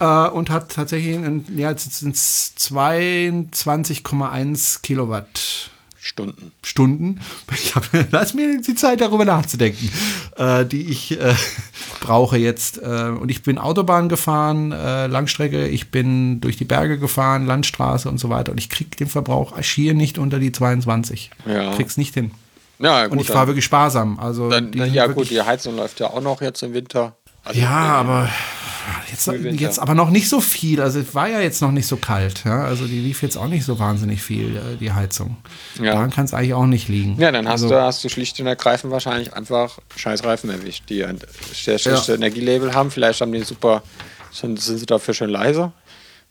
[0.00, 5.70] äh, und hat tatsächlich ein, ja, jetzt sind es 22,1 Kilowatt.
[6.08, 6.52] Stunden.
[6.64, 7.20] Stunden.
[7.52, 9.90] Ich hab, lass mir die Zeit darüber nachzudenken,
[10.36, 11.34] äh, die ich äh,
[12.00, 12.78] brauche jetzt.
[12.78, 18.08] Äh, und ich bin Autobahn gefahren, äh, Langstrecke, ich bin durch die Berge gefahren, Landstraße
[18.08, 18.52] und so weiter.
[18.52, 21.30] Und ich krieg den Verbrauch schier nicht unter die 22.
[21.46, 21.74] Ja.
[21.74, 22.30] Krieg's nicht hin.
[22.78, 23.20] Ja, Und gut.
[23.22, 24.18] ich fahre wirklich sparsam.
[24.18, 27.17] Also dann, ja, gut, die Heizung läuft ja auch noch jetzt im Winter.
[27.48, 28.28] Also, Ja, äh, aber
[29.10, 29.26] jetzt,
[29.60, 30.80] jetzt aber noch nicht so viel.
[30.80, 32.44] Also es war ja jetzt noch nicht so kalt.
[32.44, 32.64] Ja?
[32.64, 35.36] Also die lief jetzt auch nicht so wahnsinnig viel, äh, die Heizung.
[35.82, 35.92] Ja.
[35.94, 37.16] Daran kann es eigentlich auch nicht liegen.
[37.18, 40.84] Ja, dann hast, also, du, hast du schlicht und ergreifend wahrscheinlich einfach scheiß Reifen erwischt,
[40.88, 41.18] die ein
[41.52, 42.14] sehr schlechtes Ja.
[42.14, 42.90] Energielabel haben.
[42.90, 43.82] Vielleicht haben die super,
[44.30, 45.72] sind, sind sie dafür schön leise.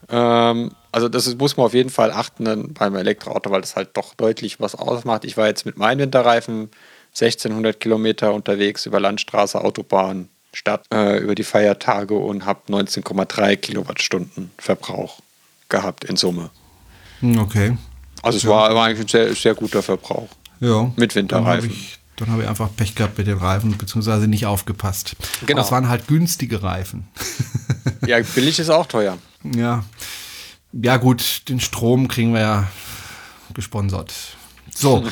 [0.09, 3.75] Ähm, also das ist, muss man auf jeden Fall achten dann beim Elektroauto, weil das
[3.75, 5.25] halt doch deutlich was ausmacht.
[5.25, 6.69] Ich war jetzt mit meinen Winterreifen
[7.09, 10.29] 1600 Kilometer unterwegs über Landstraße, Autobahn.
[10.53, 15.19] Stadt äh, über die Feiertage und habe 19,3 Kilowattstunden Verbrauch
[15.69, 16.49] gehabt in Summe.
[17.19, 17.77] Hm, Okay.
[18.23, 20.27] Also es war, war eigentlich ein sehr, sehr guter Verbrauch.
[20.59, 20.91] Ja.
[20.95, 21.69] Mit Winterreifen.
[22.17, 25.15] Dann habe ich, hab ich einfach Pech gehabt mit den Reifen, beziehungsweise nicht aufgepasst.
[25.45, 25.59] Genau.
[25.59, 27.07] Aber es waren halt günstige Reifen.
[28.05, 29.17] Ja, billig ist auch teuer.
[29.43, 29.83] ja.
[30.73, 32.67] Ja, gut, den Strom kriegen wir ja
[33.53, 34.13] gesponsert.
[34.75, 35.03] So.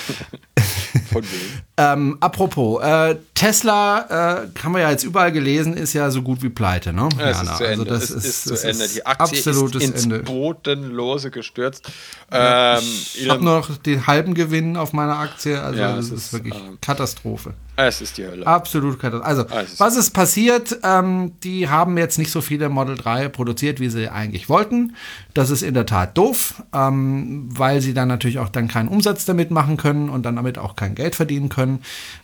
[1.11, 1.61] Von wem?
[1.77, 6.41] Ähm, apropos, äh, Tesla, äh, haben wir ja jetzt überall gelesen, ist ja so gut
[6.41, 7.09] wie pleite, ne?
[7.19, 7.81] Ja, es ist zu Ende.
[7.81, 8.87] Also das es ist, ist, zu Ende.
[8.87, 10.19] Die Aktie absolutes ist ins Ende.
[10.19, 11.91] Bodenlose gestürzt.
[12.31, 12.79] Ähm,
[13.13, 16.33] Ich habe nur noch den halben Gewinn auf meiner Aktie, also Ja, das ist, ist,
[16.33, 17.53] wirklich ähm, Katastrophe.
[17.75, 18.47] es ist die Hölle.
[18.47, 19.27] Absolut Katastrophe.
[19.27, 20.79] Also, ist- was ist passiert?
[20.83, 24.95] Ähm, die haben jetzt nicht so viele Model 3 produziert, wie sie eigentlich wollten.
[25.33, 29.25] Das ist in der Tat doof, ähm, weil sie dann natürlich auch dann keinen Umsatz
[29.25, 31.81] damit machen können und dann damit auch kein Geld verdienen können.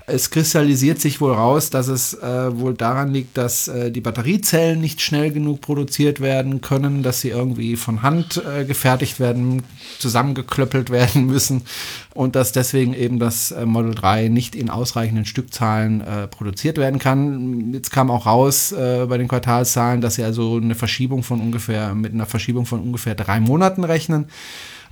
[0.08, 4.79] Es kristallisiert sich wohl raus, dass es äh, wohl daran liegt, dass äh, die Batteriezellen
[4.79, 9.63] nicht schnell genug produziert werden können, dass sie irgendwie von Hand äh, gefertigt werden,
[9.99, 11.63] zusammengeklöppelt werden müssen
[12.13, 16.99] und dass deswegen eben das äh, Model 3 nicht in ausreichenden Stückzahlen äh, produziert werden
[16.99, 17.73] kann.
[17.73, 21.93] Jetzt kam auch raus äh, bei den Quartalszahlen, dass sie also eine Verschiebung von ungefähr,
[21.95, 24.25] mit einer Verschiebung von ungefähr drei Monaten rechnen.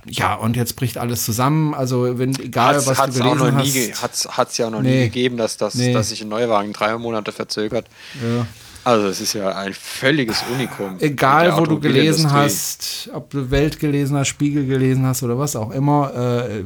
[0.06, 1.74] Ja, und jetzt bricht alles zusammen.
[1.74, 3.72] Also, wenn, egal Hat's, was hat's du auch gelesen noch nie, hast.
[3.74, 4.96] ge- hat's, hat's ja auch noch Nee.
[5.00, 5.92] nie gegeben, dass, das, Nee.
[5.92, 7.86] dass sich ein Neuwagen drei Monate verzögert.
[8.22, 8.46] Ja.
[8.82, 10.96] Also es ist ja ein völliges Unikum.
[11.00, 15.54] Egal, wo du gelesen hast, ob du Welt gelesen hast, Spiegel gelesen hast oder was
[15.54, 16.14] auch immer,
[16.48, 16.64] äh,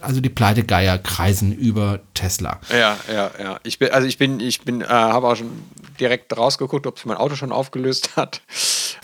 [0.00, 2.58] also die Pleitegeier kreisen über Tesla.
[2.70, 3.60] Ja, ja, ja.
[3.64, 5.50] Ich bin, also ich bin, ich bin, äh, habe auch schon
[6.00, 8.40] direkt rausgeguckt, ob sich mein Auto schon aufgelöst hat.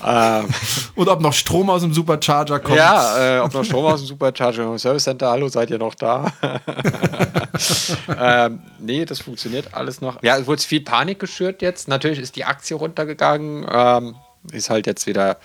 [0.05, 0.47] Ähm,
[0.95, 2.77] Und ob noch Strom aus dem Supercharger kommt.
[2.77, 5.95] ja, äh, ob noch Strom aus dem Supercharger im Service Center, hallo, seid ihr noch
[5.95, 6.33] da?
[8.21, 10.23] ähm, nee, das funktioniert alles noch.
[10.23, 11.89] Ja, es wurde viel Panik geschürt jetzt.
[11.89, 13.67] Natürlich ist die Aktie runtergegangen.
[13.71, 14.15] Ähm,
[14.53, 15.37] ist halt jetzt wieder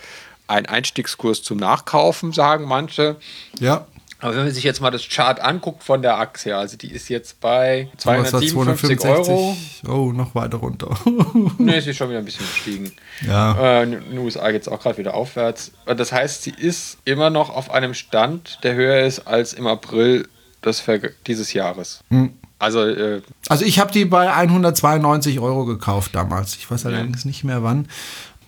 [0.46, 3.16] ein Einstiegskurs zum Nachkaufen, sagen manche.
[3.58, 3.86] Ja.
[4.24, 7.10] Aber wenn man sich jetzt mal das Chart anguckt von der Aktie, also die ist
[7.10, 9.54] jetzt bei Was war 257 Euro.
[9.86, 10.96] Oh, noch weiter runter.
[11.58, 12.90] Ne, sie ist schon wieder ein bisschen gestiegen.
[13.26, 13.80] ja.
[13.80, 15.72] Äh, in den USA geht es auch gerade wieder aufwärts.
[15.84, 19.66] Und Das heißt, sie ist immer noch auf einem Stand, der höher ist als im
[19.66, 20.26] April
[20.64, 20.82] des
[21.26, 22.00] dieses Jahres.
[22.08, 22.32] Hm.
[22.58, 26.56] Also, äh, Also ich habe die bei 192 Euro gekauft damals.
[26.56, 27.88] Ich weiß allerdings nicht mehr wann.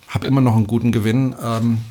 [0.09, 1.35] Habe immer noch einen guten Gewinn.
[1.43, 1.83] Ähm,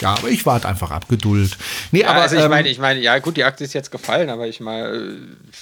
[0.00, 1.56] ja, aber ich warte einfach ab, Geduld.
[1.92, 3.90] Nee, aber aber also ich ähm, meine, ich meine, ja gut, die Aktie ist jetzt
[3.90, 5.16] gefallen, aber ich meine, äh,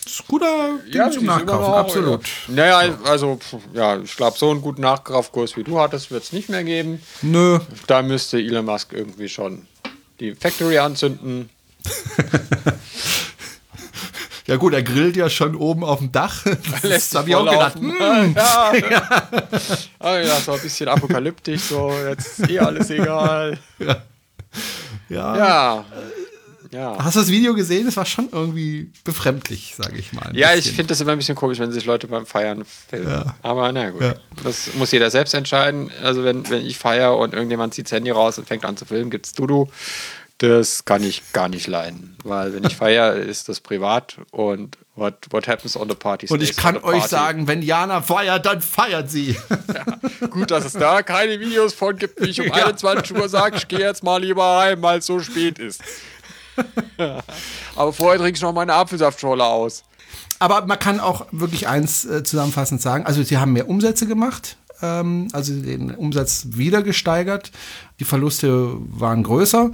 [0.06, 2.24] ist guter Ding ja, zum Nachkaufen, noch, absolut.
[2.48, 2.54] Ja.
[2.54, 3.38] Naja, also
[3.74, 7.00] ja, ich glaube, so einen guten Nachkaufkurs wie du hattest, wird es nicht mehr geben.
[7.22, 9.66] Nö, Da müsste Elon Musk irgendwie schon
[10.20, 11.50] die Factory anzünden.
[14.46, 16.44] ja gut, er grillt ja schon oben auf dem Dach.
[16.82, 17.74] Das habe ich auch gedacht.
[17.76, 18.72] hm, Ja.
[19.98, 23.58] Ah, ja, so ein bisschen apokalyptisch, so jetzt ist eh alles egal.
[23.78, 23.96] ja.
[25.08, 25.84] Ja.
[26.72, 26.96] Ja.
[26.98, 27.86] Hast du das Video gesehen?
[27.86, 30.36] Es war schon irgendwie befremdlich, sage ich mal.
[30.36, 30.74] Ja, ich bisschen.
[30.74, 33.08] finde das immer ein bisschen komisch, wenn sich Leute beim Feiern filmen.
[33.08, 33.36] Ja.
[33.42, 34.14] Aber na gut, Ja.
[34.42, 35.90] das muss jeder selbst entscheiden.
[36.02, 38.84] Also wenn, wenn ich feiere und irgendjemand zieht das Handy raus und fängt an zu
[38.84, 39.68] filmen, gibt's Dudu.
[40.38, 42.16] Das kann ich gar nicht leiden.
[42.24, 46.42] Weil wenn ich feiere, ist das privat und what, what happens on the party Und
[46.42, 49.36] ich kann euch sagen, wenn Jana feiert, dann feiert sie.
[50.30, 52.66] Gut, dass es da keine Videos von gibt, wie ich um Ja.
[52.66, 55.82] 21 Uhr sage, ich gehe jetzt mal lieber heim, weil es so spät ist.
[57.76, 59.84] Aber vorher trinke ich noch meine Apfelsaftschorle aus.
[60.38, 63.06] Aber man kann auch wirklich eins äh, zusammenfassend sagen.
[63.06, 67.52] Also sie haben mehr Umsätze gemacht, ähm, also den Umsatz wieder gesteigert.
[68.00, 69.70] Die Verluste waren größer,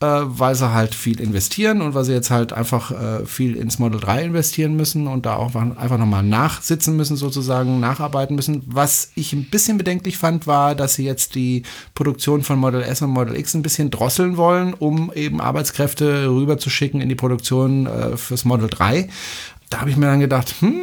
[0.00, 4.00] weil sie halt viel investieren und weil sie jetzt halt einfach äh, viel ins Model
[4.00, 8.62] 3 investieren müssen und da auch einfach nochmal nachsitzen müssen, sozusagen nacharbeiten müssen.
[8.66, 11.62] Was ich ein bisschen bedenklich fand, war, dass sie jetzt die
[11.94, 17.00] Produktion von Model S und Model X ein bisschen drosseln wollen, um eben Arbeitskräfte rüberzuschicken
[17.00, 19.08] in die Produktion äh, fürs Model 3
[19.70, 20.80] da habe ich mir dann gedacht, hm,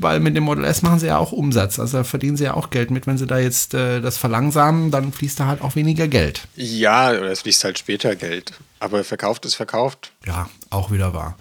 [0.00, 2.54] weil mit dem Model S machen sie ja auch Umsatz, also da verdienen sie ja
[2.54, 3.06] auch Geld mit.
[3.06, 6.42] Wenn sie da jetzt äh, das verlangsamen, dann fließt da halt auch weniger Geld.
[6.56, 8.52] Ja, oder es fließt halt später Geld.
[8.80, 10.12] Aber verkauft ist verkauft.
[10.26, 11.36] Ja, auch wieder wahr.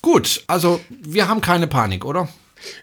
[0.00, 2.28] Gut, also wir haben keine Panik, oder?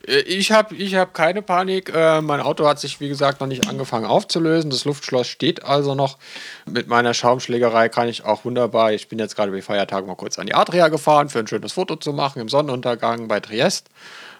[0.07, 1.91] Äh, Ich habe ich hab keine Panik.
[1.93, 4.69] Äh, mein Auto hat sich, wie gesagt, noch nicht angefangen aufzulösen.
[4.69, 6.17] Das Luftschloss steht also noch.
[6.65, 8.93] Mit meiner Schaumschlägerei kann ich auch wunderbar.
[8.93, 11.73] Ich bin jetzt gerade bei Feiertagen mal kurz an die Adria gefahren, für ein schönes
[11.73, 13.89] Foto zu machen im Sonnenuntergang bei Triest.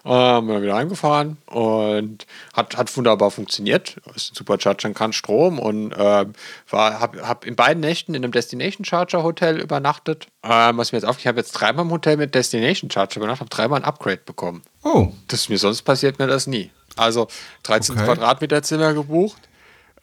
[0.06, 3.98] Ähm, bin dann wieder heimgefahren und hat, hat wunderbar funktioniert.
[4.16, 6.34] Ist ein Supercharger, kann Strom und ähm,
[6.70, 10.28] war, habe hab in beiden Nächten in einem Destination Charger Hotel übernachtet.
[10.44, 13.42] Ähm, was mir jetzt aufgefallen ich habe jetzt dreimal im Hotel mit Destination Charger übernachtet,
[13.42, 14.62] habe dreimal ein Upgrade bekommen.
[14.84, 16.72] Oh, Das ist mir sonst passiert mir das nie.
[16.96, 17.28] Also
[17.64, 18.06] 13 Okay.
[18.06, 19.42] Quadratmeter Zimmer gebucht.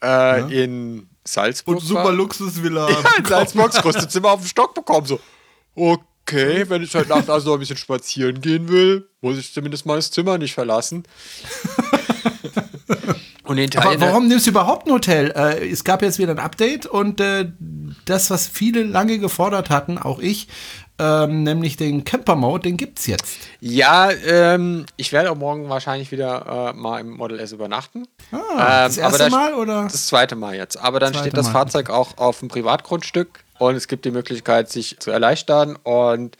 [0.03, 1.77] Äh, In Salzburg.
[1.77, 2.87] Und super Luxusvilla.
[2.89, 5.05] Ja, in Salzburg das größte Zimmer auf dem Stock bekommen.
[5.07, 5.19] So,
[6.27, 9.85] okay, wenn ich heute Nacht also noch ein bisschen spazieren gehen will, muss ich zumindest
[9.85, 11.03] mal das Zimmer nicht verlassen.
[13.43, 15.31] Und den Teil, Aber warum nimmst du überhaupt ein Hotel?
[15.31, 17.49] Äh, es gab jetzt wieder ein Update und äh,
[18.03, 20.49] das, was viele lange gefordert hatten, auch ich,
[20.99, 23.37] ähm, nämlich den Camper-Mode, den gibt's jetzt.
[23.59, 28.07] Ja, ähm, ich werde auch morgen wahrscheinlich wieder äh, mal im Model S übernachten.
[28.31, 29.83] Ah, das Ähm, aber erste Mal oder?
[29.83, 30.77] Das zweite Mal jetzt.
[30.77, 31.53] Aber dann steht das Mal.
[31.53, 35.75] Fahrzeug auch auf dem Privatgrundstück und es gibt die Möglichkeit, sich zu erleichtern.
[35.83, 36.37] Und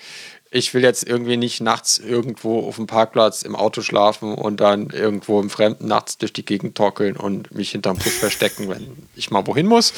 [0.50, 4.89] ich will jetzt irgendwie nicht nachts irgendwo auf dem Parkplatz im Auto schlafen und dann
[4.89, 9.30] irgendwo im Fremden nachts durch die Gegend torkeln und mich hinterm Busch verstecken, wenn ich
[9.30, 9.93] mal wohin muss.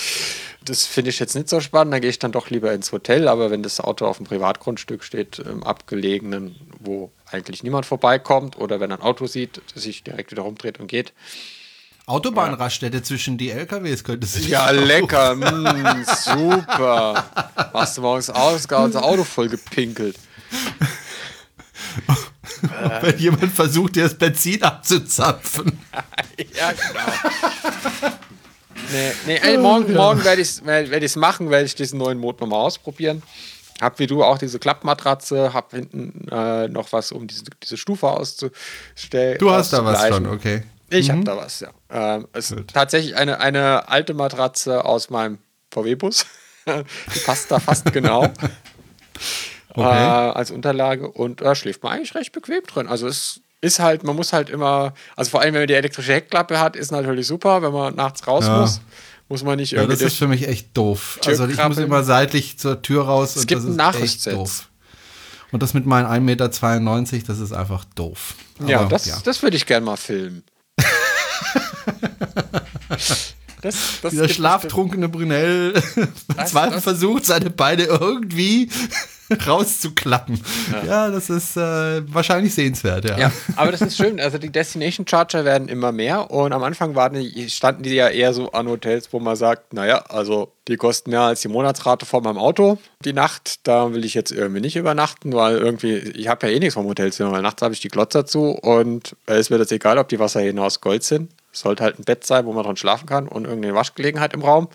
[0.66, 1.94] Das finde ich jetzt nicht so spannend.
[1.94, 3.28] Dann gehe ich dann doch lieber ins Hotel.
[3.28, 8.80] Aber wenn das Auto auf dem Privatgrundstück steht, im abgelegenen, wo eigentlich niemand vorbeikommt, oder
[8.80, 11.14] wenn er ein Auto sieht, das sich direkt wieder rumdreht und geht,
[12.10, 17.24] Autobahnraststätte zwischen die LKWs könntest du Ja, lecker, mm, super.
[17.72, 20.16] Machst du morgens aus, unser Auto voll gepinkelt.
[23.02, 25.80] Wenn jemand versucht, dir das Benzin abzuzapfen.
[26.56, 28.16] Ja, genau.
[28.92, 32.18] Nee, nee, ey, morgen, morgen werde ich es werd ich's machen, werde ich diesen neuen
[32.18, 33.24] Motor mal ausprobieren.
[33.82, 38.08] Hab wie du auch diese Klappmatratze, hab hinten äh, noch was, um diese, diese Stufe
[38.08, 39.38] auszustellen.
[39.40, 40.64] Du hast da was schon, okay.
[40.90, 41.70] Ich habe da was, ja.
[41.90, 45.38] Ähm, es ist tatsächlich eine, eine alte Matratze aus meinem
[45.72, 46.26] VW-Bus.
[46.68, 48.28] Die passt da fast genau.
[49.72, 49.86] Okay.
[49.86, 52.88] äh, als Unterlage und da schläft man eigentlich recht bequem drin.
[52.88, 56.14] Also es ist halt, man muss halt immer, also vor allem wenn man die elektrische
[56.14, 58.60] Heckklappe hat, ist natürlich super, wenn man nachts raus Ja.
[58.62, 58.80] muss,
[59.28, 61.20] muss man nicht Ja, irgendwie das ist für mich echt doof.
[61.22, 61.86] Tür Also ich muss krabbeln.
[61.86, 63.32] immer seitlich zur Tür raus.
[63.36, 64.70] Es und gibt das ein ist echt doof.
[65.52, 66.48] Und das mit meinen 1,92 Meter,
[67.28, 68.36] das ist einfach doof.
[68.66, 70.44] ja, Aber, das, das würde ich gerne mal filmen.
[73.62, 75.74] das, das Dieser schlaftrunkene Brunel
[76.36, 78.70] verzweifelt das- versucht, seine Beine irgendwie
[79.48, 80.40] rauszuklappen.
[80.86, 83.18] Ja, das ist äh, wahrscheinlich sehenswert, ja.
[83.18, 84.20] Ja, aber das ist schön.
[84.20, 88.10] Also die Destination Charger werden immer mehr und am Anfang waren die, standen die ja
[88.10, 92.06] eher so an Hotels, wo man sagt, naja, also die kosten mehr als die Monatsrate
[92.06, 93.68] von meinem Auto die Nacht.
[93.68, 96.86] Da will ich jetzt irgendwie nicht übernachten, weil irgendwie, ich habe ja eh nichts vom
[96.86, 100.10] Hotelzimmer, weil nachts habe ich die Glotzer zu und es ist mir das egal, ob
[100.10, 101.32] die Wasserhähne aus Gold sind.
[101.52, 104.42] Es sollte halt ein Bett sein, wo man dran schlafen kann und irgendeine Waschgelegenheit im
[104.42, 104.68] Raum.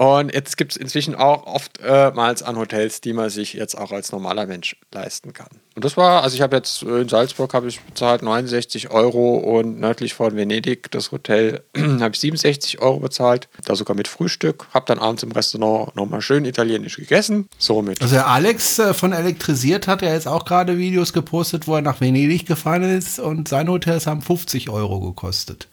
[0.00, 4.12] Und jetzt gibt es inzwischen auch oftmals an Hotels, die man sich jetzt auch als
[4.12, 5.50] normaler Mensch leisten kann.
[5.76, 9.36] Und das war, also ich habe jetzt äh, in Salzburg habe ich bezahlt 69 Euro
[9.36, 14.68] und nördlich von Venedig das Hotel habe ich 67 Euro bezahlt, da sogar mit Frühstück.
[14.72, 17.50] Habe dann abends im Restaurant nochmal schön italienisch gegessen.
[17.58, 18.00] Somit.
[18.00, 22.00] Also Alex äh, von Elektrisiert hat ja jetzt auch gerade Videos gepostet, wo er nach
[22.00, 25.68] Venedig gefahren ist und seine Hotels haben 50 Euro gekostet.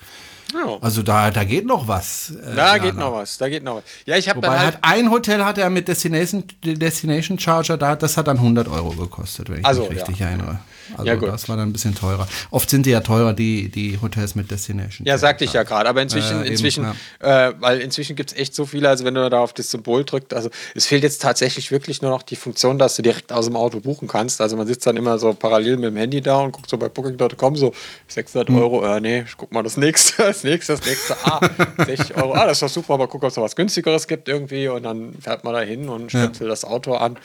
[0.53, 0.77] Ja.
[0.81, 2.31] Also da, da geht noch was.
[2.31, 2.77] äh, Da Jana.
[2.77, 3.83] geht noch was, da geht noch was.
[4.05, 4.75] Ja, ich habe dann halt.
[4.75, 8.91] hat ein Hotel hat er mit Destination, Destination Charger, da, das hat dann 100 Euro
[8.91, 10.27] gekostet, wenn ich Also, mich richtig ja.
[10.27, 10.59] erinnere.
[10.93, 11.29] Also Ja, gut.
[11.29, 12.27] das war dann ein bisschen teurer.
[12.51, 15.05] Oft sind die ja teurer, die, die Hotels mit Destination.
[15.07, 16.85] Ja, sagte ich ja gerade, aber inzwischen, Äh, eben, inzwischen,
[17.19, 20.03] äh, weil inzwischen gibt es echt so viele, also wenn du da auf das Symbol
[20.03, 23.45] drückst, also es fehlt jetzt tatsächlich wirklich nur noch die Funktion, dass du direkt aus
[23.45, 24.39] dem Auto buchen kannst.
[24.41, 26.89] Also man sitzt dann immer so parallel mit dem Handy da und guckt so bei
[26.89, 27.73] Booking.com so
[28.07, 28.57] 600 Hm.
[28.57, 31.39] Euro, äh, nee, ich guck mal das nächste, das nächste, das nächste, ah,
[31.85, 34.27] 60 Euro, ah, das ist doch super, aber guck, ob es noch was günstigeres gibt
[34.29, 37.17] irgendwie und dann fährt man da hin und stöpselt das Auto an.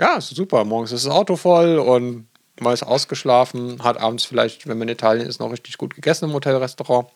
[0.00, 2.26] Ja, super, morgens ist das Auto voll und
[2.60, 6.26] man ist ausgeschlafen, hat abends vielleicht, wenn man in Italien ist, noch richtig gut gegessen
[6.26, 7.08] im Hotelrestaurant.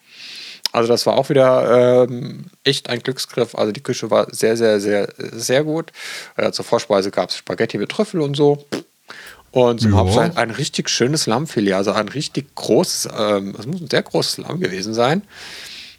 [0.72, 3.54] Also das war auch wieder ähm, echt ein Glücksgriff.
[3.54, 5.92] Also die Küche war sehr, sehr, sehr, sehr gut.
[6.36, 8.64] Äh, zur Vorspeise gab es Spaghetti mit Trüffel und so.
[9.52, 9.96] Und zum.
[9.96, 14.38] Hauptsache ein richtig schönes Lammfilet, also ein richtig großes, ähm, das muss ein sehr großes
[14.38, 15.22] Lamm gewesen sein.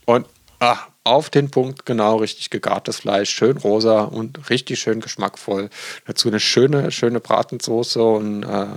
[0.06, 0.28] Und
[0.60, 5.70] ah, auf den Punkt genau richtig gegartes Fleisch, schön rosa und richtig schön geschmackvoll.
[6.06, 8.68] Dazu eine schöne, schöne Bratensoße und äh,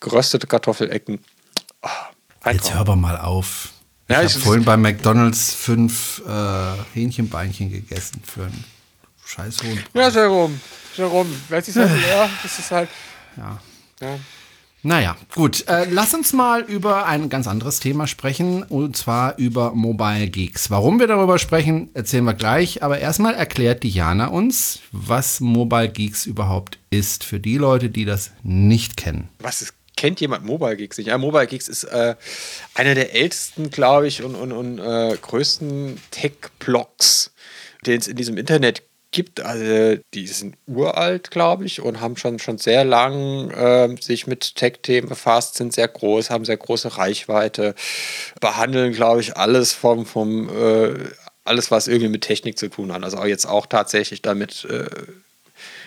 [0.00, 1.20] geröstete Kartoffelecken.
[2.42, 3.70] Ein Jetzt hör aber mal auf.
[4.08, 8.64] Ich Ja, habe ich- vorhin bei McDonalds fünf äh, Hähnchenbeinchen gegessen für einen
[9.24, 10.08] scheiß hohen Ja.
[10.08, 10.60] Jerome,
[10.96, 11.30] Jerome,
[11.68, 12.88] ist halt, ja, das ist halt,
[13.36, 13.58] Ja.
[14.00, 14.18] ja.
[14.82, 15.66] Naja, gut.
[15.68, 20.70] Äh, lass uns mal über ein ganz anderes Thema sprechen, und zwar über Mobile Geeks.
[20.70, 22.82] Warum wir darüber sprechen, erzählen wir gleich.
[22.82, 28.30] Aber erstmal erklärt Diana uns, was Mobile Geeks überhaupt ist, für die Leute, die das
[28.42, 29.28] nicht kennen.
[29.40, 31.08] Was ist, kennt jemand Mobile Geeks nicht?
[31.08, 32.14] Ja, Mobile Geeks ist äh,
[32.74, 37.32] einer der ältesten, glaube ich, und, und, und äh, größten Tech-Blogs,
[37.86, 38.82] den es in diesem Internet
[39.16, 39.40] gibt.
[39.40, 44.54] Also die sind uralt, glaube ich, und haben schon, schon sehr lang äh, sich mit
[44.56, 47.74] Tech-Themen befasst, sind sehr groß, haben sehr große Reichweite,
[48.40, 50.94] behandeln, glaube ich, alles vom, vom äh,
[51.44, 53.02] alles, was irgendwie mit Technik zu tun hat.
[53.04, 54.84] Also jetzt auch tatsächlich damit äh,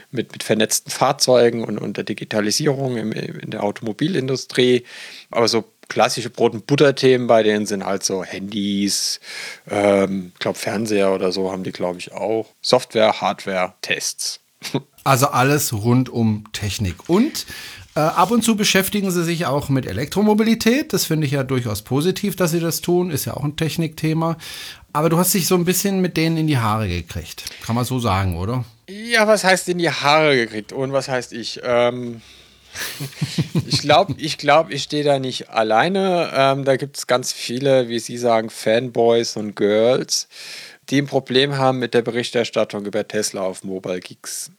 [0.10, 4.86] mit, mit vernetzten Fahrzeugen und, und der Digitalisierung im, in der Automobilindustrie.
[5.30, 9.20] Aber so klassische Brot- und Butter-Themen bei denen sind halt so Handys,
[9.70, 12.48] ähm, ich glaube Fernseher oder so haben die, glaube ich, auch.
[12.62, 14.40] Software, Hardware, Tests.
[15.06, 17.10] Also alles rund um Technik.
[17.10, 17.48] Und
[17.96, 20.94] äh, ab und zu beschäftigen sie sich auch mit Elektromobilität.
[20.94, 23.10] Das finde ich ja durchaus positiv, dass sie das tun.
[23.10, 24.38] Ist ja auch ein Technikthema.
[24.94, 27.46] Aber du hast dich so ein bisschen mit denen in die Haare gekriegt.
[27.66, 28.66] Kann man so sagen, oder?
[28.88, 30.74] Ja, was heißt in die Haare gekriegt?
[30.74, 31.62] Und was heißt ich?
[31.64, 32.22] Ähm,
[33.68, 36.32] ich glaube, ich, glaub, ich stehe da nicht alleine.
[36.34, 40.28] Ähm, da gibt es ganz viele, wie Sie sagen, Fanboys und Girls,
[40.90, 44.52] die ein Problem haben mit der Berichterstattung über Tesla auf Mobile Geeks.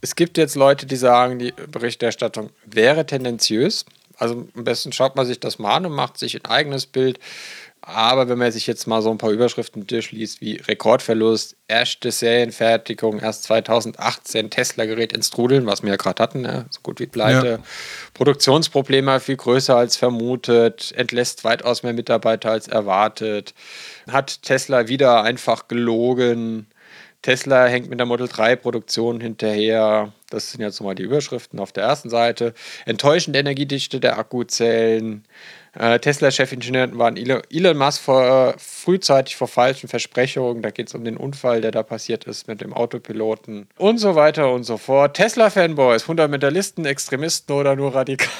[0.00, 3.84] Es gibt jetzt Leute, die sagen, die Berichterstattung wäre tendenziös.
[4.18, 7.18] Also am besten schaut man sich das mal an und macht sich ein eigenes Bild.
[7.82, 13.20] Aber wenn man sich jetzt mal so ein paar Überschriften durchliest, wie Rekordverlust, erste Serienfertigung,
[13.20, 16.66] erst 2018, Tesla gerät ins Trudeln, was wir ja gerade hatten, ne?
[16.70, 17.58] so gut wie pleite, ja.
[18.14, 23.54] Produktionsprobleme viel größer als vermutet, entlässt weitaus mehr Mitarbeiter als erwartet,
[24.10, 26.66] hat Tesla wieder einfach gelogen,
[27.26, 30.12] Tesla hängt mit der Model 3 Produktion hinterher.
[30.30, 32.54] Das sind jetzt nochmal die Überschriften auf der ersten Seite.
[32.84, 35.24] Enttäuschende Energiedichte der Akkuzellen.
[35.78, 40.62] Äh, Tesla-Chefingenieuren waren Elon Musk vor, frühzeitig vor falschen Versprechungen.
[40.62, 44.14] Da geht es um den Unfall, der da passiert ist mit dem Autopiloten und so
[44.14, 45.14] weiter und so fort.
[45.14, 48.30] Tesla-Fanboys, Fundamentalisten, Extremisten oder nur Radikale.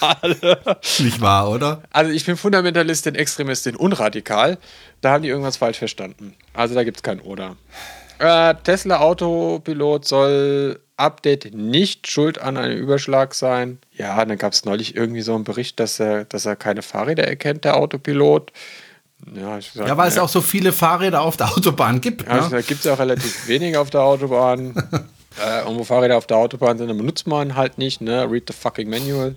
[0.98, 1.82] Nicht wahr, oder?
[1.90, 4.58] Also ich bin Fundamentalistin, Extremistin unradikal.
[5.00, 6.34] Da haben die irgendwas falsch verstanden.
[6.54, 7.56] Also da gibt es kein Oder.
[8.18, 13.78] Äh, Tesla Autopilot soll Update nicht schuld an einem Überschlag sein.
[13.92, 17.26] Ja, dann gab es neulich irgendwie so einen Bericht, dass er, dass er keine Fahrräder
[17.26, 18.52] erkennt, der Autopilot.
[19.34, 22.26] Ja, sag, ja weil es auch so viele Fahrräder auf der Autobahn gibt.
[22.26, 22.48] Ja, ne?
[22.50, 24.74] Da gibt es auch relativ wenige auf der Autobahn.
[25.44, 28.00] äh, und wo Fahrräder auf der Autobahn sind, dann benutzt man halt nicht.
[28.00, 28.30] Ne?
[28.30, 29.36] Read the fucking manual.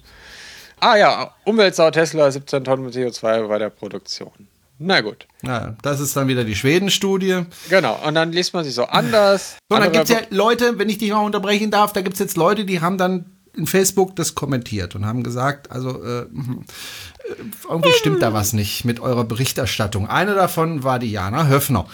[0.80, 4.47] Ah ja, Umweltsau Tesla, 17 Tonnen CO2 bei der Produktion.
[4.84, 5.27] Na gut.
[5.43, 7.43] Ja, das ist dann wieder die Schweden-Studie.
[7.69, 9.57] Genau, und dann liest man sich so anders.
[9.69, 12.19] So, dann gibt es ja Leute, wenn ich dich mal unterbrechen darf, da gibt es
[12.19, 13.25] jetzt Leute, die haben dann
[13.55, 16.65] in Facebook das kommentiert und haben gesagt, also äh, mhm,
[17.19, 17.34] äh,
[17.69, 20.07] irgendwie stimmt da was nicht mit eurer Berichterstattung.
[20.07, 21.86] Eine davon war die Jana Höfner.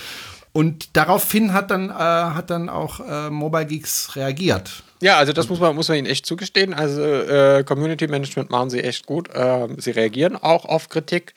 [0.54, 4.84] Und daraufhin hat dann, äh, hat dann auch äh, Mobile Geeks reagiert.
[5.02, 6.74] Ja, also das muss man, muss man ihnen echt zugestehen.
[6.74, 9.30] Also äh, Community Management machen sie echt gut.
[9.34, 11.34] Äh, sie reagieren auch auf Kritik.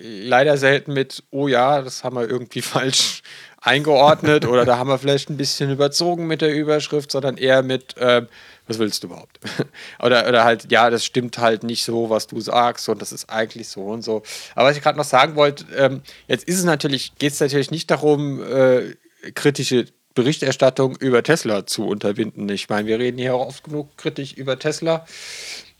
[0.00, 3.22] Leider selten mit, oh ja, das haben wir irgendwie falsch
[3.60, 7.96] eingeordnet oder da haben wir vielleicht ein bisschen überzogen mit der Überschrift, sondern eher mit,
[7.96, 8.26] äh,
[8.66, 9.38] was willst du überhaupt?
[10.02, 13.30] oder, oder halt, ja, das stimmt halt nicht so, was du sagst und das ist
[13.30, 14.22] eigentlich so und so.
[14.56, 17.70] Aber was ich gerade noch sagen wollte, ähm, jetzt ist es natürlich, geht es natürlich
[17.70, 18.96] nicht darum, äh,
[19.34, 22.48] kritische Berichterstattung über Tesla zu unterbinden.
[22.48, 25.06] Ich meine, wir reden hier auch oft genug kritisch über Tesla.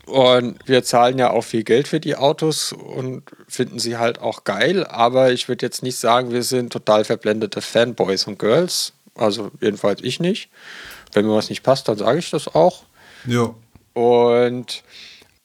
[0.05, 4.43] Und wir zahlen ja auch viel Geld für die Autos und finden sie halt auch
[4.43, 4.85] geil.
[4.85, 8.93] Aber ich würde jetzt nicht sagen, wir sind total verblendete Fanboys und Girls.
[9.15, 10.49] Also jedenfalls ich nicht.
[11.13, 12.83] Wenn mir was nicht passt, dann sage ich das auch.
[13.25, 13.53] Ja.
[13.93, 14.83] Und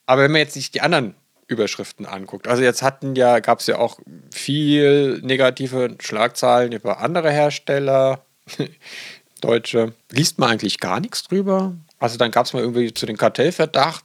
[0.07, 1.15] aber wenn man jetzt sich die anderen
[1.49, 2.47] Überschriften anguckt.
[2.47, 3.99] Also jetzt hatten ja, gab es ja auch
[4.33, 8.23] viel negative Schlagzeilen über andere Hersteller,
[9.41, 9.95] Deutsche.
[10.11, 11.75] Liest man eigentlich gar nichts drüber?
[11.99, 14.05] Also dann gab es mal irgendwie zu den Kartellverdacht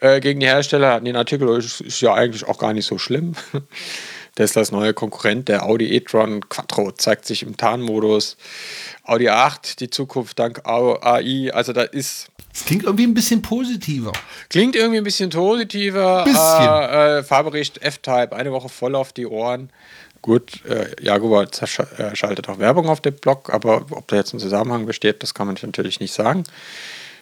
[0.00, 0.92] äh, gegen die Hersteller.
[0.92, 3.34] Hatten den Artikel, ist, ist ja eigentlich auch gar nicht so schlimm.
[4.36, 8.36] Teslas neue Konkurrent, der Audi e-tron Quattro, zeigt sich im Tarnmodus.
[9.02, 11.50] Audi 8, die Zukunft dank AI.
[11.52, 12.28] Also da ist.
[12.52, 14.12] Das klingt irgendwie ein bisschen positiver.
[14.48, 16.24] Klingt irgendwie ein bisschen positiver.
[16.24, 16.40] Bisschen.
[16.40, 19.70] Äh, äh, Fahrbericht F-Type, eine Woche voll auf die Ohren.
[20.22, 24.40] Gut, äh, Jaguar äh, schaltet auch Werbung auf dem Blog, aber ob da jetzt ein
[24.40, 26.44] Zusammenhang besteht, das kann man natürlich nicht sagen.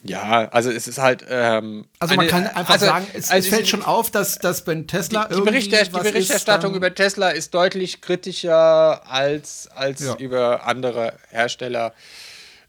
[0.06, 1.24] Ja, also es ist halt.
[1.28, 4.38] Ähm, also man eine, kann einfach also, sagen, es, also es fällt schon auf, dass,
[4.38, 9.68] dass wenn Tesla die, die, Berichter, die Berichterstattung ist, über Tesla ist deutlich kritischer als,
[9.74, 10.14] als ja.
[10.16, 11.94] über andere Hersteller.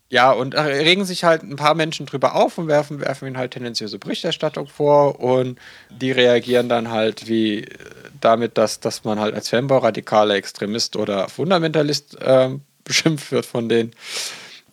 [0.09, 3.51] Ja, und regen sich halt ein paar Menschen drüber auf und werfen, werfen ihnen halt
[3.51, 5.59] tendenziöse Berichterstattung vor und
[5.89, 7.67] die reagieren dann halt wie
[8.21, 12.51] damit, dass, dass man halt als Fanboy radikaler Extremist oder Fundamentalist äh,
[12.85, 13.91] beschimpft wird von denen.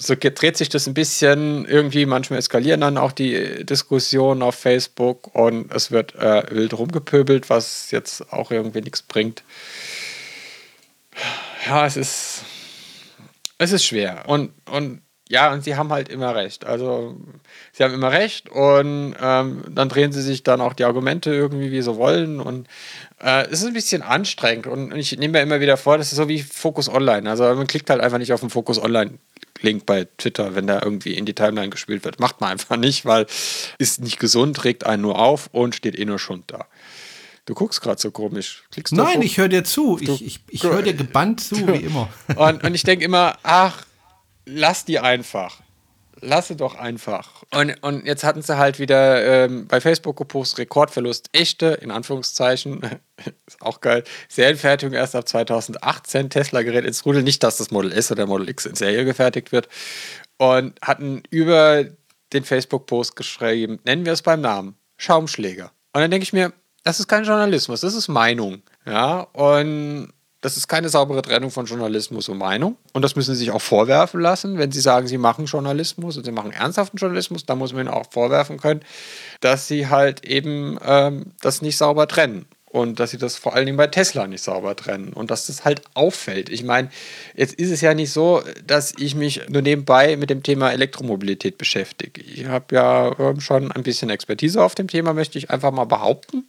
[0.03, 5.35] So dreht sich das ein bisschen irgendwie, manchmal eskalieren dann auch die Diskussionen auf Facebook
[5.35, 9.45] und es wird äh, wild rumgepöbelt, was jetzt auch irgendwie nichts bringt.
[11.67, 12.45] Ja, es ist
[13.59, 14.25] Es ist schwer.
[14.29, 15.03] Und, und
[15.33, 16.67] ja, und sie haben halt immer recht.
[16.67, 17.17] Also
[17.73, 21.73] sie haben immer recht und ähm, dann drehen sie sich dann auch die Argumente irgendwie,
[21.73, 22.39] wie sie wollen.
[22.39, 22.69] Und
[23.19, 24.67] äh, es ist ein bisschen anstrengend.
[24.67, 27.31] Und ich nehme mir immer wieder vor, das ist so wie Focus Online.
[27.31, 29.13] Also man klickt halt einfach nicht auf den Focus Online.
[29.63, 32.21] Link bei Twitter, wenn der irgendwie in die Timeline gespielt wird.
[32.21, 33.25] Macht man einfach nicht, weil
[33.79, 36.67] ist nicht gesund, regt einen nur auf und steht eh nur Schund da.
[37.47, 38.65] Du guckst gerade so komisch.
[38.71, 39.99] Klickst Nein, ich höre dir zu.
[39.99, 42.11] Ich, ich, ich höre dir gebannt zu, wie immer.
[42.37, 43.87] Und, und ich denke immer, ach,
[44.47, 45.61] lass die einfach.
[46.21, 47.43] Lasse doch einfach.
[47.53, 52.81] Und, und jetzt hatten sie halt wieder ähm, bei Facebook gepostet, Rekordverlust, echte, in Anführungszeichen,
[53.47, 57.91] ist auch geil, Serienfertigung erst ab 2018, Tesla gerät ins Rudel, nicht, dass das Model
[57.91, 59.69] S oder Model X in Serie gefertigt wird.
[60.39, 61.87] Und hatten über
[62.33, 65.73] den Facebook-Post geschrieben, nennen wir es beim Namen, Schaumschläger.
[65.93, 66.53] Und dann denke ich mir,
[66.85, 68.63] das ist kein Journalismus, das ist Meinung.
[68.87, 70.13] Ja, und
[70.43, 72.77] das ist keine saubere Trennung von Journalismus und Meinung.
[72.93, 76.25] Und das müssen Sie sich auch vorwerfen lassen, wenn Sie sagen, Sie machen Journalismus und
[76.25, 78.81] Sie machen ernsthaften Journalismus, dann muss man Ihnen auch vorwerfen können,
[79.41, 83.67] dass Sie halt eben ähm, das nicht sauber trennen und dass sie das vor allen
[83.67, 86.49] Dingen bei Tesla nicht sauber trennen und dass das halt auffällt.
[86.49, 86.89] Ich meine,
[87.37, 91.59] jetzt ist es ja nicht so, dass ich mich nur nebenbei mit dem Thema Elektromobilität
[91.59, 92.23] beschäftige.
[92.23, 95.85] Ich habe ja ähm, schon ein bisschen Expertise auf dem Thema, möchte ich einfach mal
[95.85, 96.45] behaupten.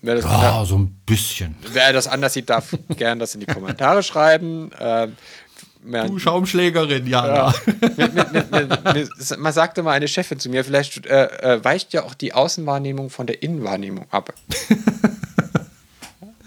[0.00, 1.54] Wer das ja, so ein bisschen.
[1.70, 4.70] Wer das anders sieht, darf gern das in die Kommentare schreiben.
[4.80, 5.16] Ähm,
[5.80, 7.52] Du Schaumschlägerin, ja.
[7.52, 7.54] ja.
[9.38, 13.10] man sagte mal eine Chefin zu mir, vielleicht äh, äh, weicht ja auch die Außenwahrnehmung
[13.10, 14.34] von der Innenwahrnehmung ab.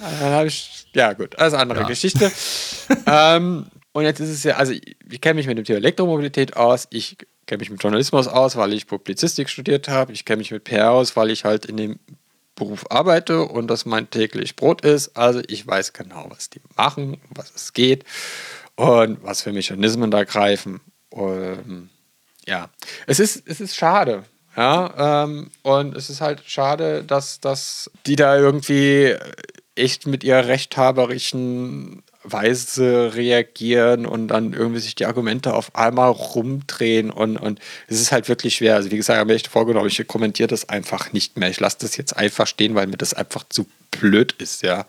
[0.02, 1.88] Dann habe ich, ja gut, alles andere ja.
[1.88, 2.32] Geschichte.
[3.06, 6.56] ähm, und jetzt ist es ja, also ich, ich kenne mich mit dem Thema Elektromobilität
[6.56, 10.52] aus, ich kenne mich mit Journalismus aus, weil ich Publizistik studiert habe, ich kenne mich
[10.52, 12.00] mit PR aus, weil ich halt in dem
[12.56, 15.18] Beruf arbeite und das mein täglich Brot ist.
[15.18, 18.06] Also ich weiß genau, was die machen, was es geht
[18.76, 20.80] und was für Mechanismen da greifen.
[21.10, 21.90] Und,
[22.46, 22.70] ja,
[23.08, 24.24] es ist, es ist schade.
[24.56, 29.16] Ja, ähm, und es ist halt schade, dass, dass die da irgendwie
[29.76, 37.10] echt mit ihrer rechthaberischen Weise reagieren und dann irgendwie sich die Argumente auf einmal rumdrehen
[37.10, 38.76] und, und es ist halt wirklich schwer.
[38.76, 41.50] Also wie gesagt, habe ich echt vorgenommen, ich kommentiere das einfach nicht mehr.
[41.50, 44.86] Ich lasse das jetzt einfach stehen, weil mir das einfach zu blöd ist, ja,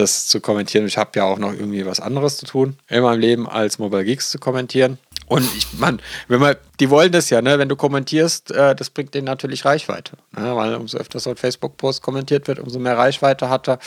[0.00, 0.86] das zu kommentieren.
[0.86, 4.04] Ich habe ja auch noch irgendwie was anderes zu tun in meinem Leben, als Mobile
[4.04, 4.98] Geeks zu kommentieren.
[5.26, 7.58] Und ich, Mann, wenn man, die wollen das ja, ne?
[7.58, 10.16] Wenn du kommentierst, äh, das bringt denen natürlich Reichweite.
[10.36, 10.56] Ne?
[10.56, 13.78] Weil umso öfter so ein Facebook-Post kommentiert wird, umso mehr Reichweite hat er.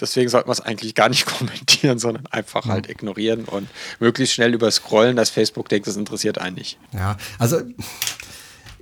[0.00, 4.54] Deswegen sollte man es eigentlich gar nicht kommentieren, sondern einfach halt ignorieren und möglichst schnell
[4.54, 6.78] überscrollen, dass Facebook denkt, das interessiert einen nicht.
[6.94, 7.60] Ja, also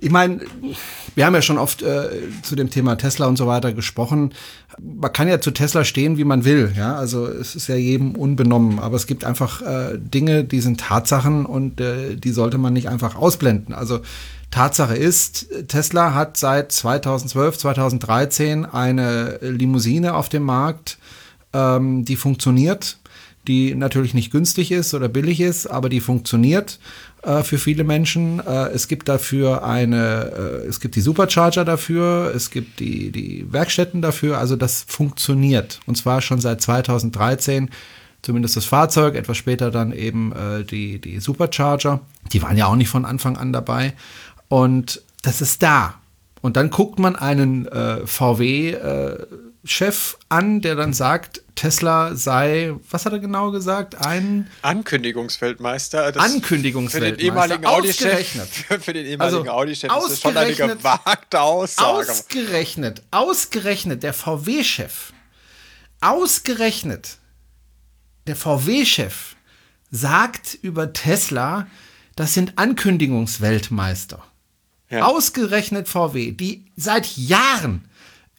[0.01, 0.39] ich meine,
[1.15, 2.09] wir haben ja schon oft äh,
[2.41, 4.33] zu dem Thema Tesla und so weiter gesprochen.
[4.79, 6.71] Man kann ja zu Tesla stehen, wie man will.
[6.75, 8.79] Ja, also es ist ja jedem unbenommen.
[8.79, 12.87] Aber es gibt einfach äh, Dinge, die sind Tatsachen und äh, die sollte man nicht
[12.87, 13.75] einfach ausblenden.
[13.75, 13.99] Also
[14.51, 20.97] Tatsache ist, Tesla hat seit 2012, 2013 eine Limousine auf dem Markt,
[21.53, 22.97] ähm, die funktioniert,
[23.49, 26.79] die natürlich nicht günstig ist oder billig ist, aber die funktioniert
[27.23, 28.39] äh, für viele Menschen.
[28.39, 33.51] Äh, es gibt dafür eine, äh, es gibt die Supercharger dafür, es gibt die, die
[33.51, 35.79] Werkstätten dafür, also das funktioniert.
[35.87, 37.71] Und zwar schon seit 2013
[38.21, 42.01] zumindest das Fahrzeug, etwas später dann eben äh, die, die Supercharger.
[42.31, 43.93] Die waren ja auch nicht von Anfang an dabei.
[44.47, 45.95] Und das ist da.
[46.41, 49.25] Und dann guckt man einen äh, VW äh,
[49.65, 53.95] Chef an, der dann sagt, Tesla sei, was hat er genau gesagt?
[53.95, 56.13] Ein Ankündigungsweltmeister.
[56.13, 57.17] Das Ankündigungsweltmeister.
[57.17, 58.37] Für den ehemaligen Audi-Chef.
[58.81, 62.09] Für den ehemaligen also, Audi-Chef ist das schon eine gewagte Aussage.
[62.09, 65.11] Ausgerechnet, ausgerechnet der VW-Chef,
[65.99, 67.17] ausgerechnet
[68.27, 69.35] der VW-Chef
[69.91, 71.67] sagt über Tesla,
[72.15, 74.23] das sind Ankündigungsweltmeister.
[74.89, 75.05] Ja.
[75.05, 77.88] Ausgerechnet VW, die seit Jahren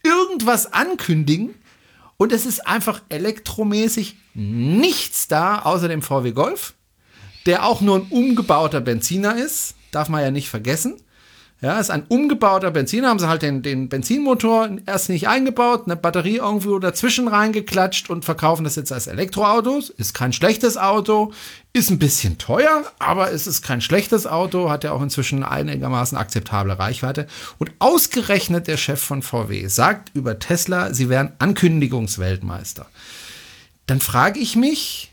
[0.03, 1.55] irgendwas ankündigen
[2.17, 6.75] und es ist einfach elektromäßig nichts da außer dem VW Golf,
[7.47, 11.01] der auch nur ein umgebauter Benziner ist, darf man ja nicht vergessen.
[11.63, 15.95] Ja, ist ein umgebauter Benziner, haben sie halt den, den Benzinmotor erst nicht eingebaut, eine
[15.95, 19.91] Batterie irgendwo dazwischen reingeklatscht und verkaufen das jetzt als Elektroautos.
[19.91, 21.35] Ist kein schlechtes Auto,
[21.75, 26.17] ist ein bisschen teuer, aber es ist kein schlechtes Auto, hat ja auch inzwischen einigermaßen
[26.17, 27.27] akzeptable Reichweite.
[27.59, 32.87] Und ausgerechnet der Chef von VW sagt über Tesla, sie wären Ankündigungsweltmeister.
[33.85, 35.13] Dann frage ich mich,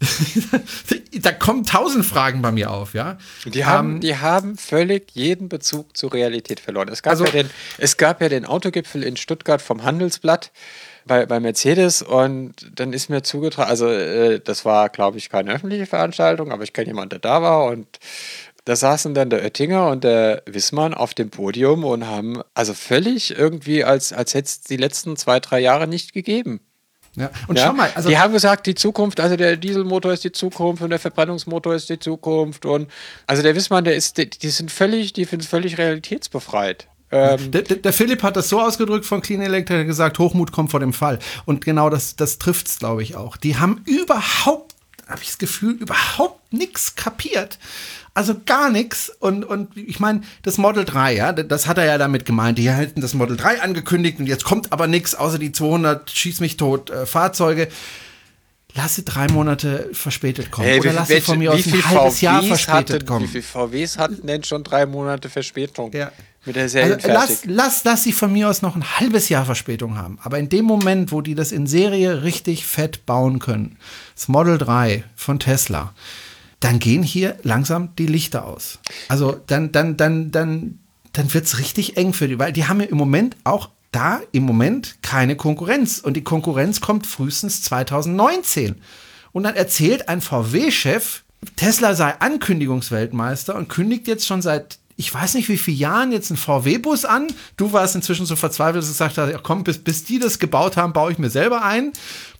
[1.20, 3.18] da kommen tausend Fragen bei mir auf, ja.
[3.44, 6.88] Die haben, ähm, die haben völlig jeden Bezug zur Realität verloren.
[6.88, 10.50] Es gab, also, ja den, es gab ja den Autogipfel in Stuttgart vom Handelsblatt.
[11.06, 15.52] bei, bei Mercedes und dann ist mir zugetragen, also äh, das war, glaube ich, keine
[15.52, 17.86] öffentliche Veranstaltung, aber ich kenne jemanden, der da war und
[18.66, 23.38] da saßen dann der Oettinger und der Wissmann auf dem Podium und haben also völlig
[23.38, 26.60] irgendwie, als, als hätte es die letzten zwei, drei Jahre nicht gegeben.
[27.16, 27.30] Ja.
[27.48, 27.66] Und Ja?
[27.66, 30.90] schau mal, also die haben gesagt, die Zukunft, also der Dieselmotor ist die Zukunft und
[30.90, 32.90] der Verbrennungsmotor ist die Zukunft und
[33.26, 36.88] also der Wissmann, der ist, die, die sind völlig, die sind völlig realitätsbefreit.
[37.10, 40.50] Ähm, Der, der, der Philipp hat das so ausgedrückt von Clean Electric, hat gesagt, Hochmut
[40.52, 41.18] kommt vor dem Fall.
[41.44, 43.36] Und genau das, das trifft es, glaube ich, auch.
[43.36, 44.74] Die haben überhaupt,
[45.08, 47.58] habe ich das Gefühl, überhaupt nichts kapiert.
[48.16, 49.10] Also gar nichts.
[49.10, 52.56] Und, und ich meine, das Model 3, ja, das hat er ja damit gemeint.
[52.56, 56.40] Die hätten das Model 3 angekündigt und jetzt kommt aber nichts, außer die 200 schieß
[56.40, 57.68] mich tot äh, Fahrzeuge.
[58.74, 60.66] Lass sie drei Monate verspätet kommen.
[60.66, 63.24] Ey, Oder lass sie von mir aus ein halbes Jahr verspätet hatten, kommen.
[63.24, 66.10] Wie viele VWs hatten denn schon drei Monate Verspätung Ja.
[66.46, 69.44] mit der Serie Also, lass, lass, lass sie von mir aus noch ein halbes Jahr
[69.44, 70.18] Verspätung haben.
[70.22, 73.76] Aber in dem Moment, wo die das in Serie richtig fett bauen können,
[74.14, 75.92] das Model 3 von Tesla,
[76.66, 78.80] dann gehen hier langsam die Lichter aus.
[79.06, 80.80] Also dann, dann, dann, dann,
[81.12, 84.20] dann wird es richtig eng für die, weil die haben ja im Moment auch da
[84.32, 86.00] im Moment keine Konkurrenz.
[86.00, 88.74] Und die Konkurrenz kommt frühestens 2019.
[89.30, 91.22] Und dann erzählt ein VW-Chef,
[91.54, 96.30] Tesla sei Ankündigungsweltmeister und kündigt jetzt schon seit, ich weiß nicht wie vielen Jahren, jetzt
[96.30, 97.26] einen VW-Bus an.
[97.58, 100.38] Du warst inzwischen so verzweifelt, dass du gesagt hast, ja, komm, bis, bis die das
[100.38, 101.92] gebaut haben, baue ich mir selber ein.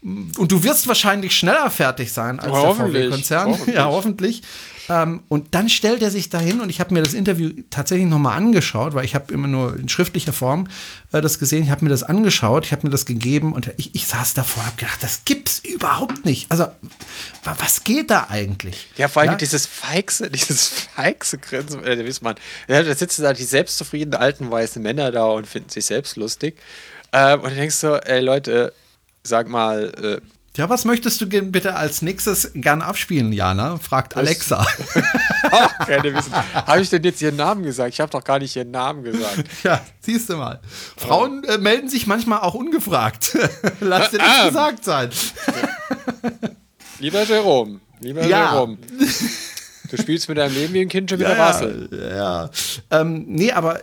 [0.03, 3.59] Und du wirst wahrscheinlich schneller fertig sein als der VW-Konzern.
[3.73, 4.43] Ja, hoffentlich.
[4.89, 8.37] Ähm, und dann stellt er sich dahin und ich habe mir das Interview tatsächlich nochmal
[8.37, 10.69] angeschaut, weil ich habe immer nur in schriftlicher Form
[11.13, 11.65] äh, das gesehen.
[11.65, 14.63] Ich habe mir das angeschaut, ich habe mir das gegeben und ich, ich saß davor
[14.63, 16.51] und habe gedacht, das gibt's überhaupt nicht.
[16.53, 16.65] Also,
[17.43, 18.89] wa- was geht da eigentlich?
[18.97, 19.37] Ja, vor allem Ja?
[19.39, 22.37] dieses feigse, dieses feigse Grinsen, äh, wisst man,
[22.69, 26.57] ja, da sitzen da die selbstzufriedenen alten weißen Männer da und finden sich selbst lustig.
[27.13, 28.73] Ähm, und du denkst so, ey Leute,
[29.25, 30.21] sag mal, äh,
[30.57, 33.77] Ja, was möchtest du denn bitte als nächstes gern abspielen, Jana?
[33.77, 34.67] fragt Alexa.
[35.53, 36.33] oh, keine wissen.
[36.55, 37.93] Habe ich denn jetzt ihren Namen gesagt?
[37.93, 39.45] Ich habe doch gar nicht ihren Namen gesagt.
[39.63, 40.61] ja, siehst du mal.
[40.97, 43.37] Frauen äh, melden sich manchmal auch ungefragt.
[43.81, 44.47] Lass dir das Ähm.
[44.49, 45.11] gesagt sein.
[47.01, 48.55] Lieber Jerome, lieber Ja.
[48.55, 48.79] Jerome,
[49.91, 51.89] du spielst mit deinem Leben wie ein Kind schon wieder Rassel.
[51.93, 52.51] Ja, ja.
[52.91, 53.81] Ähm, nee, aber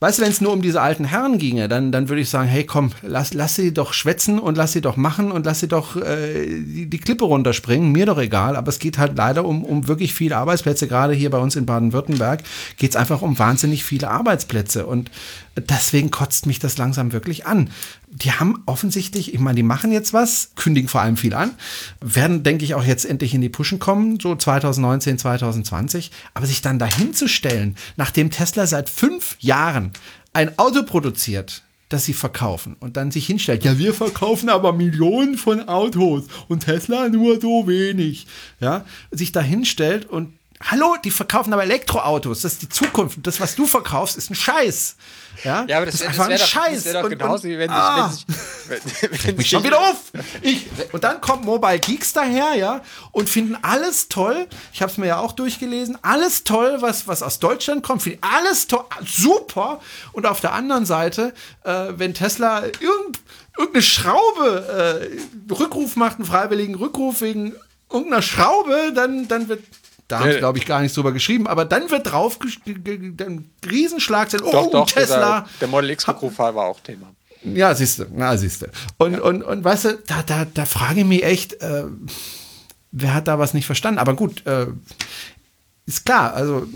[0.00, 2.48] weißt du, wenn es nur um diese alten Herren ginge, dann, dann würde ich sagen,
[2.48, 5.68] hey komm, lass, lass sie doch schwätzen und lass sie doch machen und lass sie
[5.68, 9.64] doch äh, die, die Klippe runterspringen, mir doch egal, aber es geht halt leider um,
[9.64, 12.42] um wirklich viele Arbeitsplätze, gerade hier bei uns in Baden-Württemberg
[12.76, 14.86] geht es einfach um wahnsinnig viele Arbeitsplätze.
[14.86, 15.10] Und
[15.60, 17.70] deswegen kotzt mich das langsam wirklich an.
[18.08, 21.52] Die haben offensichtlich, ich meine, die machen jetzt was, kündigen vor allem viel an,
[22.00, 26.62] werden, denke ich, auch jetzt endlich in die Pushen kommen, so 2019, 2020, aber sich
[26.62, 29.92] dann dahin zu stellen, nachdem Tesla seit fünf Jahren
[30.32, 35.38] ein Auto produziert, das sie verkaufen und dann sich hinstellt, ja, wir verkaufen aber Millionen
[35.38, 38.26] von Autos und Tesla nur so wenig,
[38.60, 42.42] ja, sich da hinstellt und Hallo, die verkaufen aber Elektroautos.
[42.42, 43.16] Das ist die Zukunft.
[43.18, 44.96] Und das, was du verkaufst, ist ein Scheiß.
[45.44, 46.74] Ja, Ja, aber das, ist das einfach wäre ein doch, Scheiß.
[46.74, 48.10] das wär doch Und- genauso, und- wie wenn sich, Ah
[48.68, 49.96] wenn sich, wenn, wenn mich schon wieder auf.
[50.42, 52.80] Ich, und dann kommt Mobile Geeks daher, ja,
[53.12, 54.48] und finden alles toll.
[54.72, 55.96] Ich habe es mir ja auch durchgelesen.
[56.02, 58.02] Alles toll, was, was aus Deutschland kommt.
[58.02, 59.80] Finden alles toll, super.
[60.12, 63.20] Und auf der anderen Seite, äh, wenn Tesla irgend,
[63.56, 65.08] irgendeine Schraube
[65.48, 67.54] äh, Rückruf macht, einen freiwilligen Rückruf wegen
[67.92, 69.62] irgendeiner Schraube, dann, dann wird
[70.08, 70.38] da haben sie, Ja.
[70.38, 72.38] glaube ich, gar nicht drüber geschrieben, aber dann wird drauf
[73.16, 74.44] dann Riesenschlagzeilen.
[74.46, 75.40] Oh, doch, doch, Tesla.
[75.40, 77.12] Der, der Model X Rückrufall war auch Thema.
[77.44, 78.66] Ja, siehst du, na, siehst du.
[78.96, 81.84] Und, und, und weißt du, da, da, da frage ich mich echt, äh,
[82.90, 84.00] wer hat da was nicht verstanden?
[84.00, 84.66] Aber gut, äh,
[85.86, 86.66] ist klar, also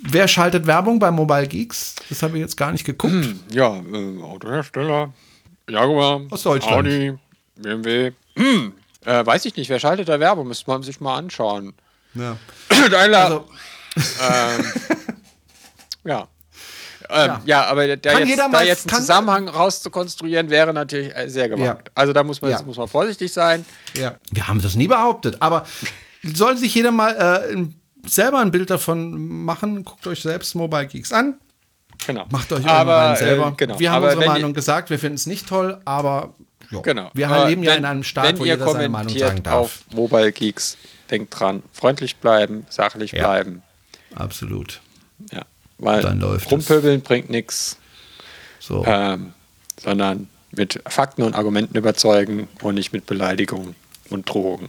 [0.00, 1.96] wer schaltet Werbung bei Mobile Geeks?
[2.08, 3.34] Das habe ich jetzt gar nicht geguckt.
[3.50, 5.12] Ja, äh, Autohersteller,
[5.68, 6.76] Jaguar, Aus Deutschland.
[6.86, 7.14] Audi,
[7.56, 8.12] BMW.
[8.36, 8.72] Hm,
[9.04, 10.46] äh, weiß ich nicht, wer schaltet da Werbung?
[10.48, 11.72] Müsste man sich mal anschauen.
[12.14, 12.36] Ja.
[12.90, 13.44] Daimler, Also,
[16.04, 16.20] ja.
[16.20, 16.28] Ähm,
[17.10, 17.40] ja.
[17.46, 17.64] Ja.
[17.66, 21.48] aber da Kann jetzt, jeder da mal- jetzt einen Zusammenhang rauszukonstruieren, wäre natürlich äh, sehr
[21.48, 21.88] gewagt.
[21.88, 21.92] Ja.
[21.94, 22.62] Also da muss man, Ja.
[22.62, 23.64] muss man vorsichtig sein.
[23.94, 24.16] ja.
[24.30, 25.64] Wir haben das nie behauptet, aber
[26.22, 27.14] soll sich jeder mal
[27.54, 29.84] äh, selber ein Bild davon machen?
[29.84, 31.38] Guckt euch selbst Mobile Geeks an.
[32.06, 32.26] Genau.
[32.30, 33.48] Macht euch eure aber, Meinung selber.
[33.48, 33.78] Äh, genau.
[33.78, 36.34] Wir haben aber unsere Meinung gesagt, wir finden es nicht toll, aber
[36.70, 36.80] jo.
[36.82, 37.10] Genau.
[37.14, 39.54] wir Aber leben ja wenn- in einem Staat, wo ihr jeder seine Meinung sagen darf.
[39.56, 40.76] auf Mobile Geeks,
[41.10, 43.20] denkt dran, freundlich bleiben, sachlich Ja.
[43.26, 43.62] bleiben.
[44.14, 44.80] Absolut.
[45.32, 45.42] Ja.
[45.78, 46.52] Weil Dann läuft es.
[46.52, 47.76] rumpöbeln bringt nichts,
[48.60, 48.84] So.
[48.86, 49.32] ähm,
[49.80, 53.76] sondern mit Fakten und Argumenten überzeugen und nicht mit Beleidigungen
[54.10, 54.68] und Drohungen.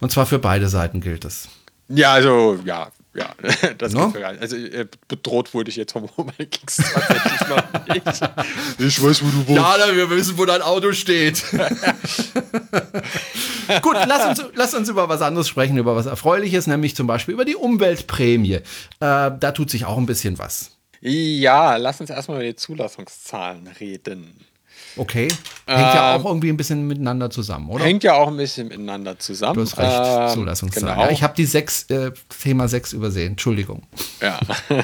[0.00, 1.48] Und zwar für beide Seiten gilt es.
[1.88, 3.34] Ja, also, ja, Ja,
[3.78, 4.06] das No?
[4.08, 4.24] nicht.
[4.24, 8.04] Also äh, bedroht wurde ich jetzt vom Mobile Kings tatsächlich noch nicht.
[8.78, 9.60] Ich weiß, wo du wohnst.
[9.60, 11.42] Ja, wir wissen, wo dein Auto steht.
[13.82, 17.34] Gut, lass uns, lass uns über was anderes sprechen, über was Erfreuliches, nämlich zum Beispiel
[17.34, 18.54] über die Umweltprämie.
[18.54, 18.60] Äh,
[18.98, 20.72] da tut sich auch ein bisschen was.
[21.00, 24.44] Ja, lass uns erstmal über die Zulassungszahlen reden.
[24.96, 25.28] Okay.
[25.66, 27.84] Hängt ja Ähm, auch irgendwie ein bisschen miteinander zusammen, oder?
[27.84, 29.54] Hängt ja auch ein bisschen miteinander zusammen.
[29.54, 30.94] Du hast recht, Ähm, Zulassungszahlen.
[30.94, 31.06] Genau.
[31.06, 32.10] Ja, ich habe die sechs, äh,
[32.42, 33.32] Thema 6 übersehen.
[33.32, 33.82] Entschuldigung.
[34.20, 34.38] ja.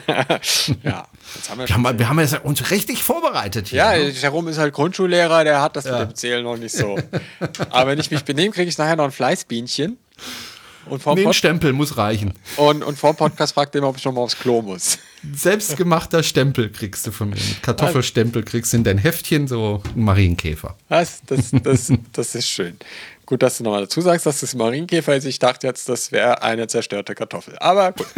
[0.83, 1.07] ja.
[1.51, 3.79] Haben wir Wir haben, wir haben jetzt uns richtig vorbereitet hier.
[3.79, 4.09] Ja, ne?
[4.11, 6.99] Jerome ist halt Grundschullehrer, der hat das mit dem Zählen noch nicht so.
[7.71, 9.99] Aber wenn ich mich benehme, kriege ich nachher noch ein Fleißbienchen.
[10.89, 12.33] Und vor, Nee, ein Stempel muss reichen.
[12.57, 14.99] und, und vor dem Podcast fragt er immer, ob ich noch mal aufs Klo muss.
[15.35, 17.37] Selbstgemachter Stempel kriegst du von mir.
[17.63, 20.77] Kartoffelstempel kriegst du in dein Heftchen so einen Marienkäfer.
[20.89, 21.21] Was?
[21.27, 22.77] Das, das, das ist schön.
[23.27, 25.25] Gut, dass du nochmal dazu sagst, dass das Marienkäfer ist.
[25.27, 27.59] Ich dachte jetzt, das wäre eine zerstörte Kartoffel.
[27.59, 28.07] Aber gut.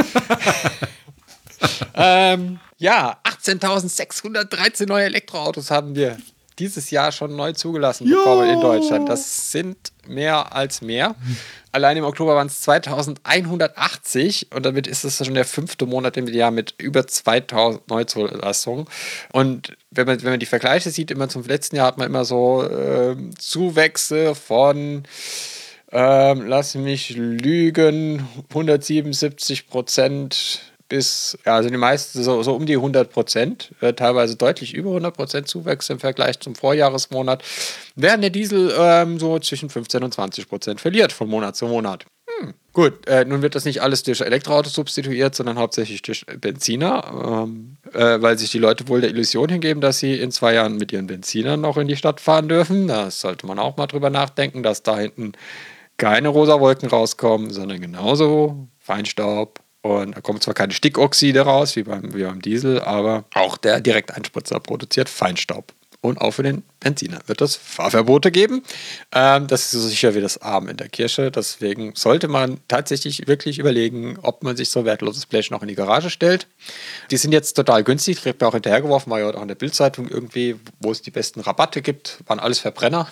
[1.95, 6.17] ähm, ja, 18.613 neue Elektroautos haben wir
[6.61, 9.09] dieses Jahr schon neu zugelassen bekommen in Deutschland.
[9.09, 11.17] Das sind mehr als mehr.
[11.73, 16.27] Allein im Oktober waren es 2180 und damit ist es schon der fünfte Monat im
[16.29, 18.87] Jahr mit über 2000 Neuzulassungen.
[19.33, 22.25] Und wenn man, wenn man die Vergleiche sieht, immer zum letzten Jahr hat man immer
[22.25, 25.05] so ähm, Zuwächse von
[25.93, 33.11] ähm, lass mich lügen, 177 Prozent bis, also die meisten so, so um die 100
[33.11, 37.43] Prozent, äh, teilweise deutlich über 100 Prozent Zuwächse im Vergleich zum Vorjahresmonat,
[37.95, 42.05] während der Diesel ähm, so zwischen 15 und 20 Prozent verliert von Monat zu Monat.
[42.41, 42.55] Hm.
[42.73, 47.77] Gut, äh, nun wird das nicht alles durch Elektroautos substituiert, sondern hauptsächlich durch Benziner, ähm,
[47.93, 50.93] äh, weil sich die Leute wohl der Illusion hingeben, dass sie in zwei Jahren mit
[50.93, 52.89] ihren Benzinern noch in die Stadt fahren dürfen.
[52.89, 55.33] Da sollte man auch mal drüber nachdenken, dass da hinten
[55.97, 59.61] keine rosa Wolken rauskommen, sondern genauso Feinstaub.
[59.83, 63.81] Und da kommen zwar keine Stickoxide raus, wie beim, wie beim Diesel, aber auch der
[63.81, 65.73] Direkteinspritzer produziert Feinstaub.
[66.03, 68.63] Und auch für den Benziner wird es Fahrverbote geben.
[69.13, 71.31] Ähm, das ist so sicher wie das Arm in der Kirche.
[71.31, 75.75] Deswegen sollte man tatsächlich wirklich überlegen, ob man sich so wertloses Blech noch in die
[75.75, 76.47] Garage stellt.
[77.11, 78.19] Die sind jetzt total günstig.
[78.19, 81.41] Ich habe auch hinterhergeworfen, war ja auch in der Bildzeitung irgendwie, wo es die besten
[81.41, 82.19] Rabatte gibt.
[82.27, 83.07] Waren alles Verbrenner.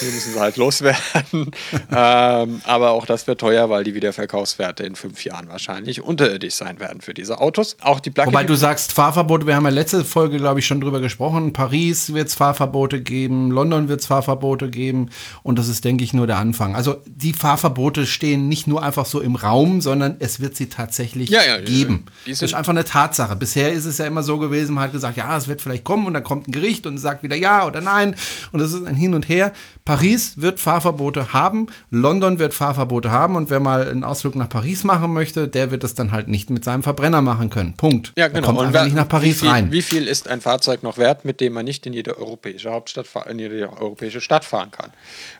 [0.00, 1.00] Die müssen sie halt loswerden.
[1.92, 6.80] ähm, aber auch das wird teuer, weil die Wiederverkaufswerte in fünf Jahren wahrscheinlich unterirdisch sein
[6.80, 7.76] werden für diese Autos.
[7.80, 10.80] Auch die Plug-in Wobei du sagst Fahrverbote, wir haben ja letzte Folge, glaube ich, schon
[10.80, 11.52] drüber gesprochen.
[11.52, 15.10] Paris wird es Fahrverbote geben, London wird es Fahrverbote geben
[15.42, 16.74] und das ist, denke ich, nur der Anfang.
[16.74, 21.30] Also die Fahrverbote stehen nicht nur einfach so im Raum, sondern es wird sie tatsächlich
[21.30, 22.06] Ja, ja, geben.
[22.26, 23.36] die Das ist einfach eine Tatsache.
[23.36, 26.06] Bisher ist es ja immer so gewesen, man hat gesagt, ja, es wird vielleicht kommen
[26.06, 28.14] und dann kommt ein Gericht und sagt wieder ja oder nein
[28.52, 29.52] und das ist ein Hin und Her.
[29.88, 34.84] Paris wird Fahrverbote haben, London wird Fahrverbote haben und wer mal einen Ausflug nach Paris
[34.84, 37.72] machen möchte, der wird das dann halt nicht mit seinem Verbrenner machen können.
[37.74, 38.12] Punkt.
[38.14, 38.48] Ja, Er genau.
[38.48, 39.72] kommt Und wer- nicht nach Paris wie viel, rein.
[39.72, 43.06] Wie viel ist ein Fahrzeug noch wert, mit dem man nicht in jede europäische Hauptstadt,
[43.30, 44.90] in jede europäische Stadt fahren kann?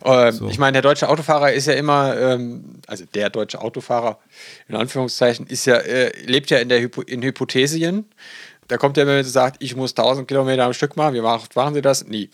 [0.02, 4.18] Ähm, Ich meine, der deutsche Autofahrer ist ja immer, ähm, also der deutsche Autofahrer
[4.66, 8.06] in Anführungszeichen, ist ja, äh, lebt ja in der Hypo in Hypothesien.
[8.66, 11.74] Da kommt er, wenn er sagt, ich muss 1000 Kilometer am Stück machen, wie machen
[11.74, 12.06] Sie das?
[12.06, 12.30] Nie.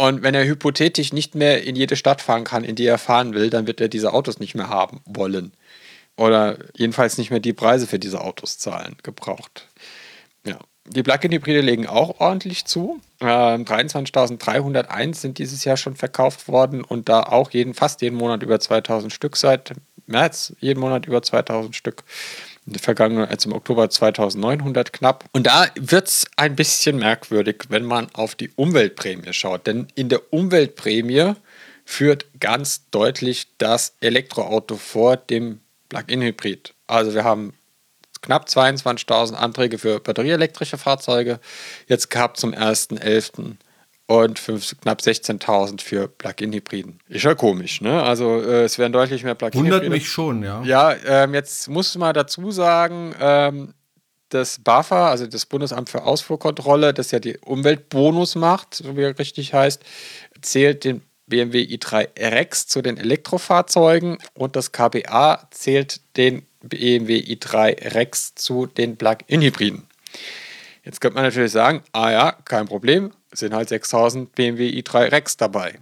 [0.00, 3.34] Und wenn er hypothetisch nicht mehr in jede Stadt fahren kann, in die er fahren
[3.34, 5.52] will, dann wird er diese Autos nicht mehr haben wollen.
[6.16, 9.66] Oder jedenfalls nicht mehr die Preise für diese Autos zahlen, gebraucht.
[10.46, 10.58] Ja.
[10.86, 13.00] Die Plug-in-Hybride legen auch ordentlich zu.
[13.20, 18.42] Ähm, 23.301 sind dieses Jahr schon verkauft worden und da auch jeden, fast jeden Monat
[18.44, 19.72] über 2000 Stück seit
[20.06, 22.04] März, jeden Monat über 2000 Stück.
[22.68, 25.24] In der Vergangenen, also im Oktober 2900 knapp.
[25.32, 29.66] Und da wird es ein bisschen merkwürdig, wenn man auf die Umweltprämie schaut.
[29.66, 31.32] Denn in der Umweltprämie
[31.86, 36.74] führt ganz deutlich das Elektroauto vor dem Plug-in-Hybrid.
[36.86, 37.54] Also wir haben
[38.20, 41.40] knapp 22.000 Anträge für batterieelektrische Fahrzeuge
[41.86, 43.56] jetzt gehabt zum 1.11.
[44.08, 46.98] und fünf, knapp 16.000 für Plug-in-Hybriden.
[47.08, 48.02] Ist ja komisch, ne?
[48.02, 49.74] Also äh, es werden deutlich mehr Plug-in-Hybride.
[49.74, 50.62] Wundert mich schon, ja.
[50.62, 53.74] Ja, ähm, jetzt muss man dazu sagen, ähm,
[54.30, 59.18] das BAFA, also das Bundesamt für Ausfuhrkontrolle, das ja die Umweltbonus macht, so wie er
[59.18, 59.82] richtig heißt,
[60.40, 67.94] zählt den BMW i3 Rex zu den Elektrofahrzeugen und das KBA zählt den BMW i3
[67.94, 69.86] Rex zu den Plug-in-Hybriden.
[70.88, 75.36] Jetzt könnte man natürlich sagen, ah ja, kein Problem, sind halt 6000 BMW i3 Rex
[75.36, 75.74] dabei.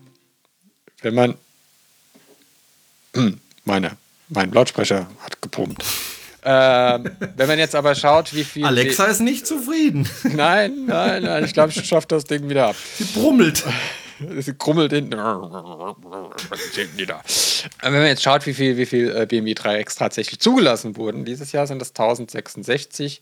[1.00, 1.34] Wenn man
[3.64, 3.92] meine,
[4.28, 5.84] mein Lautsprecher hat gepumpt.
[6.44, 8.66] ähm, wenn man jetzt aber schaut, wie viel.
[8.66, 10.08] Alexa ist nicht zufrieden.
[10.24, 12.76] Nein, nein, nein, ich glaube, ich schaffe das Ding wieder ab.
[12.98, 13.62] Sie brummelt.
[14.18, 15.12] Es krummelt hinten.
[15.12, 15.18] Wenn
[17.82, 21.66] man jetzt schaut, wie viel, wie viel äh, BMW 3X tatsächlich zugelassen wurden, dieses Jahr
[21.66, 23.20] sind das 1066.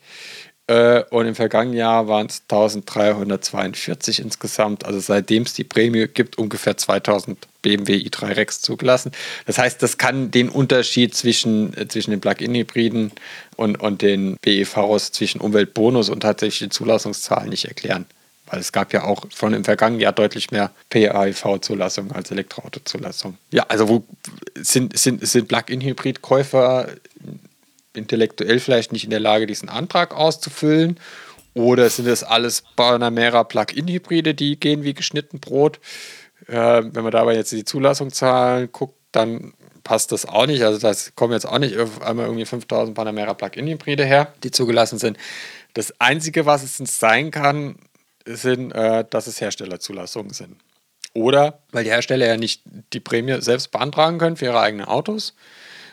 [0.67, 4.87] Äh, und im vergangenen Jahr waren es 1342 insgesamt.
[4.87, 9.13] Also seitdem es die Prämie gibt, ungefähr 2000 BMW i3 Rex zugelassen.
[9.47, 13.13] Das heißt, das kann den Unterschied zwischen, äh, zwischen den Plug-in-Hybriden
[13.57, 18.07] und, und den BEVs, zwischen Umweltbonus und tatsächlich Zulassungszahlen nicht erklären.
[18.47, 23.39] Weil es gab ja auch schon im vergangenen Jahr deutlich mehr PAIV-Zulassungen als Elektroauto-Zulassungen.
[23.51, 24.05] Ja, also wo
[24.55, 26.89] sind, sind, sind Plug-in-Hybrid-Käufer
[27.97, 30.99] intellektuell vielleicht nicht in der Lage, diesen Antrag auszufüllen?
[31.55, 35.79] Oder sind das alles Panamera Plug-in-Hybride, die gehen wie geschnitten Brot?
[36.49, 40.63] Äh, wenn man dabei jetzt die Zulassungszahlen guckt, dann passt das auch nicht.
[40.63, 44.99] Also das kommen jetzt auch nicht auf einmal irgendwie 5000 Panamera Plug-in-Hybride her, die zugelassen
[44.99, 45.17] sind.
[45.75, 47.77] Das Einzige, was es sein kann,
[48.27, 50.57] sind, äh, dass es Herstellerzulassungen sind.
[51.13, 55.35] Oder weil die Hersteller ja nicht die Prämie selbst beantragen können für ihre eigenen Autos,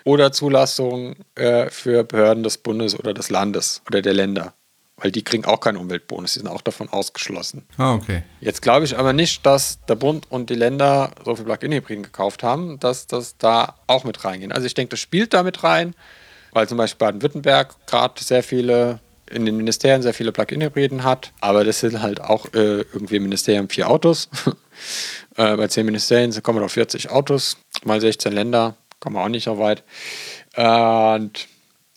[0.03, 4.53] oder Zulassung äh, für Behörden des Bundes oder des Landes oder der Länder.
[4.97, 7.65] Weil die kriegen auch keinen Umweltbonus, die sind auch davon ausgeschlossen.
[7.77, 8.23] Ah, okay.
[8.39, 12.43] Jetzt glaube ich aber nicht, dass der Bund und die Länder so viel Plug-in-Hybriden gekauft
[12.43, 14.51] haben, dass das da auch mit reingehen.
[14.51, 15.95] Also ich denke, das spielt da mit rein,
[16.51, 18.99] weil zum Beispiel Baden-Württemberg gerade sehr viele
[19.31, 23.23] in den Ministerien sehr viele Plug-in-Hybriden hat, aber das sind halt auch äh, irgendwie im
[23.23, 24.29] Ministerium vier Autos.
[25.37, 29.43] äh, bei zehn Ministerien kommen auf 40 Autos, mal 16 Länder kommen wir auch nicht
[29.43, 29.83] so weit.
[30.55, 31.47] Und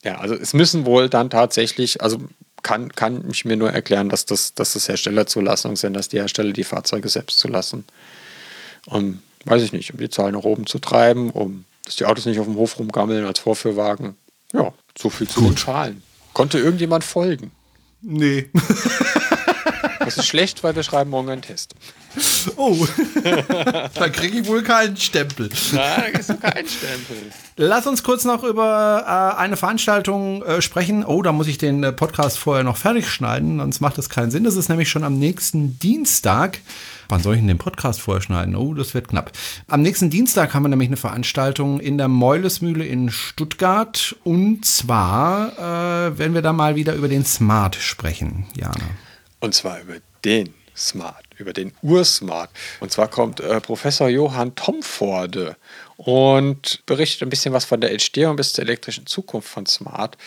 [0.03, 2.17] ja, also es müssen wohl dann tatsächlich, also
[2.61, 6.51] kann, kann ich mir nur erklären, dass das, dass das Herstellerzulassungen sind, dass die Hersteller
[6.51, 7.85] die Fahrzeuge selbst zulassen.
[8.87, 12.25] Um, weiß ich nicht, um die Zahlen nach oben zu treiben, um dass die Autos
[12.25, 14.15] nicht auf dem Hof rumgammeln als Vorführwagen.
[14.53, 16.01] Ja, so viel zu den Zahlen.
[16.33, 17.51] Konnte irgendjemand folgen?
[18.01, 18.49] Nee.
[20.15, 21.75] Das ist schlecht, weil wir schreiben morgen einen Test.
[22.55, 22.87] Oh,
[23.93, 25.49] da kriege ich wohl keinen Stempel.
[25.73, 27.17] Nein, da kriegst du keinen Stempel.
[27.57, 31.03] Lass uns kurz noch über äh, eine Veranstaltung äh, sprechen.
[31.03, 34.31] Oh, da muss ich den äh, Podcast vorher noch fertig schneiden, sonst macht das keinen
[34.31, 34.45] Sinn.
[34.45, 36.59] Das ist nämlich schon am nächsten Dienstag.
[37.09, 38.55] Wann soll ich denn den Podcast vorher schneiden?
[38.55, 39.33] Oh, das wird knapp.
[39.67, 44.15] Am nächsten Dienstag haben wir nämlich eine Veranstaltung in der Meulesmühle in Stuttgart.
[44.23, 48.85] Und zwar äh, werden wir da mal wieder über den Smart sprechen, Jana.
[49.45, 52.49] Und zwar über den Smart, über den Ursmart.
[52.79, 55.55] Und zwar kommt äh, Professor Johann Tomforde
[55.97, 60.17] und berichtet ein bisschen was von der Entstehung bis zur elektrischen Zukunft von Smart.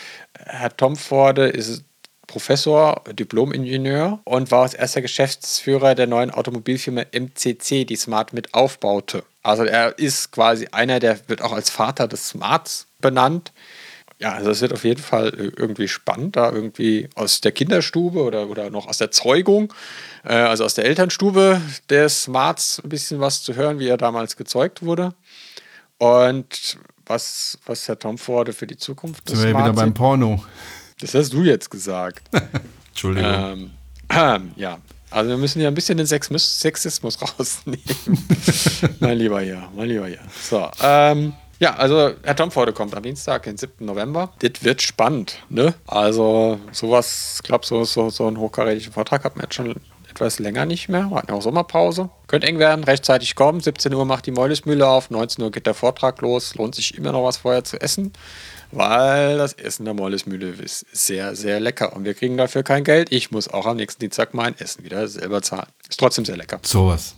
[0.45, 1.83] Herr Tomforde ist
[2.27, 9.23] Professor, Diplom-Ingenieur und war als erster Geschäftsführer der neuen Automobilfirma MCC, die Smart mit aufbaute.
[9.43, 13.51] Also er ist quasi einer, der wird auch als Vater des Smarts benannt.
[14.19, 18.21] Ja, also es wird auf jeden Fall äh, irgendwie spannend, da irgendwie aus der Kinderstube
[18.21, 19.73] oder, oder noch aus der Zeugung,
[20.25, 24.35] äh, also aus der Elternstube des Smarts ein bisschen was zu hören, wie er damals
[24.35, 25.13] gezeugt wurde.
[25.97, 30.43] Und was, was Herr Tom Forde für die Zukunft des Sind wir wieder beim Porno.
[30.99, 32.29] Das hast du jetzt gesagt.
[32.89, 33.31] Entschuldigung.
[33.31, 33.71] Ähm,
[34.09, 37.81] ähm, ja, also wir müssen ja ein bisschen den Sexismus rausnehmen.
[38.99, 40.19] mein lieber ja, mein lieber ja.
[40.41, 43.85] So, ähm, ja, also Herr Tomforde kommt am Dienstag, den 7.
[43.85, 44.33] November.
[44.39, 45.73] Das wird spannend, ne?
[45.87, 49.75] Also sowas, ich glaube, so, so, so einen hochkarätigen Vortrag hat man jetzt schon
[50.09, 51.09] etwas länger nicht mehr.
[51.09, 52.09] Wir hatten ja auch Sommerpause.
[52.27, 53.59] Könnte eng werden, rechtzeitig kommen.
[53.59, 56.55] 17 Uhr macht die Meulesmühle auf, 19 Uhr geht der Vortrag los.
[56.55, 58.13] Lohnt sich immer noch was vorher zu essen,
[58.71, 61.95] weil das Essen der Meulesmühle ist sehr, sehr lecker.
[61.95, 63.11] Und wir kriegen dafür kein Geld.
[63.11, 65.67] Ich muss auch am nächsten Dienstag mein Essen wieder selber zahlen.
[65.89, 66.59] Ist trotzdem sehr lecker.
[66.63, 67.15] Sowas.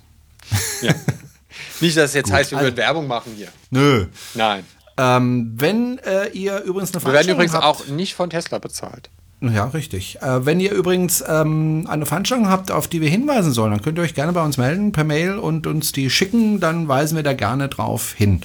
[0.81, 0.93] Ja.
[1.79, 2.35] Nicht, dass es jetzt Gut.
[2.35, 3.49] heißt, wir würden Werbung machen hier.
[3.69, 4.07] Nö.
[4.33, 4.63] Nein.
[4.97, 9.09] Ähm, wenn äh, ihr übrigens eine Wir werden übrigens habt, auch nicht von Tesla bezahlt.
[9.41, 10.21] Ja, richtig.
[10.21, 13.97] Äh, wenn ihr übrigens ähm, eine Veranstaltung habt, auf die wir hinweisen sollen, dann könnt
[13.97, 17.23] ihr euch gerne bei uns melden per Mail und uns die schicken, dann weisen wir
[17.23, 18.41] da gerne drauf hin.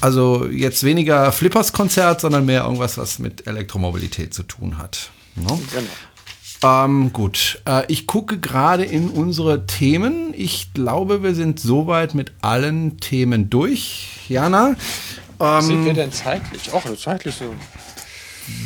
[0.00, 5.10] Also jetzt weniger Flippers-Konzert, sondern mehr irgendwas, was mit Elektromobilität zu tun hat.
[5.34, 5.56] No?
[5.56, 5.62] Ne?
[5.72, 5.90] Genau.
[6.64, 10.32] Ähm, gut, äh, ich gucke gerade in unsere Themen.
[10.34, 14.24] Ich glaube, wir sind soweit mit allen Themen durch.
[14.30, 14.74] Jana?
[15.38, 16.72] Ähm, sind wir denn zeitlich?
[16.72, 17.54] Auch zeitlich so.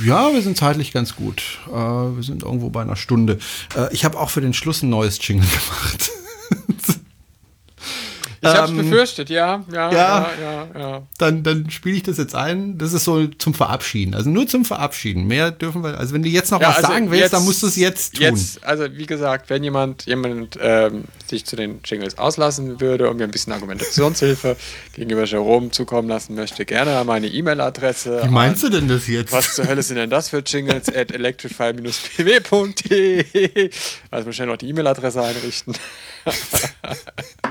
[0.05, 1.59] Ja, wir sind zeitlich ganz gut.
[1.67, 3.39] Äh, wir sind irgendwo bei einer Stunde.
[3.77, 6.11] Äh, ich habe auch für den Schluss ein neues Jingle gemacht.
[8.41, 11.03] Ich hab's ähm, befürchtet, ja, ja, ja, ja, ja.
[11.19, 12.79] Dann, dann spiele ich das jetzt ein.
[12.79, 14.15] Das ist so zum Verabschieden.
[14.15, 15.27] Also nur zum Verabschieden.
[15.27, 15.99] Mehr dürfen wir.
[15.99, 17.77] Also wenn du jetzt noch ja, was also sagen willst, jetzt, dann musst du es
[17.77, 18.23] jetzt tun.
[18.23, 23.17] Jetzt, also wie gesagt, wenn jemand, jemand ähm, sich zu den Jingles auslassen würde und
[23.17, 24.57] mir ein bisschen Argumentationshilfe
[24.95, 28.23] gegenüber Jerome zukommen lassen möchte, gerne meine E-Mail-Adresse.
[28.25, 29.33] Wie meinst du denn das jetzt?
[29.33, 30.89] Was zur Hölle sind denn das für Jingles?
[30.95, 33.71] at electrify-pw.de.
[34.11, 35.75] Also schnell noch die E-Mail-Adresse einrichten.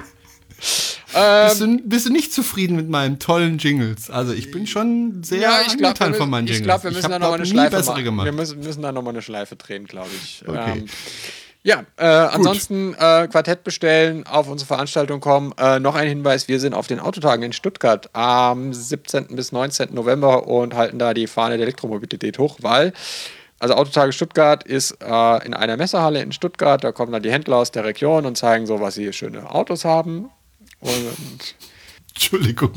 [0.58, 4.10] bist, du, bist du nicht zufrieden mit meinen tollen Jingles?
[4.10, 6.60] Also ich bin schon sehr ja, ich glaub, von meinen Jingles.
[6.60, 8.04] Ich glaube, wir müssen hab, da noch mal glaub, eine Schleife bessere machen.
[8.04, 8.26] gemacht.
[8.26, 10.44] Wir müssen, müssen da noch mal eine Schleife drehen, glaube ich.
[10.48, 10.80] Okay.
[10.80, 10.86] Ähm,
[11.64, 15.54] ja, äh, ansonsten äh, Quartett bestellen, auf unsere Veranstaltung kommen.
[15.58, 19.36] Äh, noch ein Hinweis, wir sind auf den Autotagen in Stuttgart am 17.
[19.36, 19.94] bis 19.
[19.94, 22.94] November und halten da die Fahne der Elektromobilität hoch, weil
[23.60, 27.58] also Autotage Stuttgart ist äh, in einer Messehalle in Stuttgart, da kommen dann die Händler
[27.58, 30.30] aus der Region und zeigen so, was sie schöne Autos haben.
[30.88, 31.56] Und
[32.16, 32.72] Entschuldigung.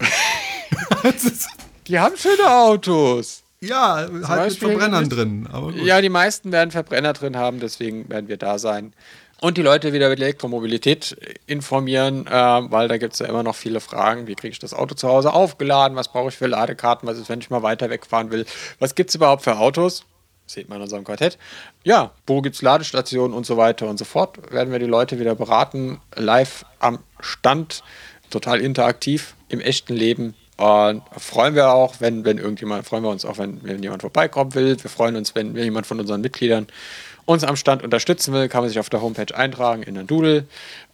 [1.88, 3.42] Die haben schöne Autos.
[3.60, 5.48] ja, halt mit Beispiel Verbrennern mit- drin.
[5.84, 8.92] Ja, die meisten werden Verbrenner drin haben, deswegen werden wir da sein.
[9.40, 11.14] Und die Leute wieder mit Elektromobilität
[11.46, 14.26] informieren, äh, weil da gibt es ja immer noch viele Fragen.
[14.26, 15.94] Wie kriege ich das Auto zu Hause aufgeladen?
[15.96, 17.06] Was brauche ich für Ladekarten?
[17.06, 18.46] Was ist, wenn ich mal weiter wegfahren will?
[18.78, 20.04] Was gibt es überhaupt für Autos?
[20.46, 21.38] Das sieht man in unserem Quartett.
[21.82, 24.52] Ja, wo gibt es Ladestationen und so weiter und so fort.
[24.52, 27.82] Werden wir die Leute wieder beraten, live am Stand,
[28.30, 30.34] total interaktiv im echten Leben.
[30.56, 34.54] Und freuen wir auch, wenn, wenn irgendjemand, freuen wir uns auch, wenn, wenn jemand vorbeikommen
[34.54, 34.76] will.
[34.80, 36.68] Wir freuen uns, wenn, wenn jemand von unseren Mitgliedern
[37.24, 40.46] uns am Stand unterstützen will, kann man sich auf der Homepage eintragen in den Doodle.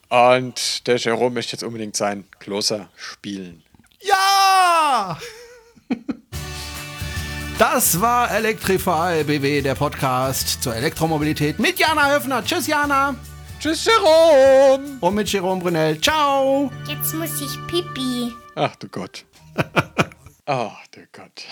[0.08, 3.62] Und der Jerome möchte jetzt unbedingt sein Closer spielen.
[4.00, 5.18] Ja!
[7.58, 12.44] Das war Electrify BW, der Podcast zur Elektromobilität mit Jana Höfner.
[12.44, 13.14] Tschüss, Jana.
[13.60, 14.96] Tschüss, Jerome!
[15.00, 16.00] Und mit Jerome Brunel.
[16.00, 16.70] Ciao.
[16.88, 18.32] Jetzt muss ich pipi.
[18.56, 19.24] Ach du Gott.
[20.46, 21.44] Ach du Gott.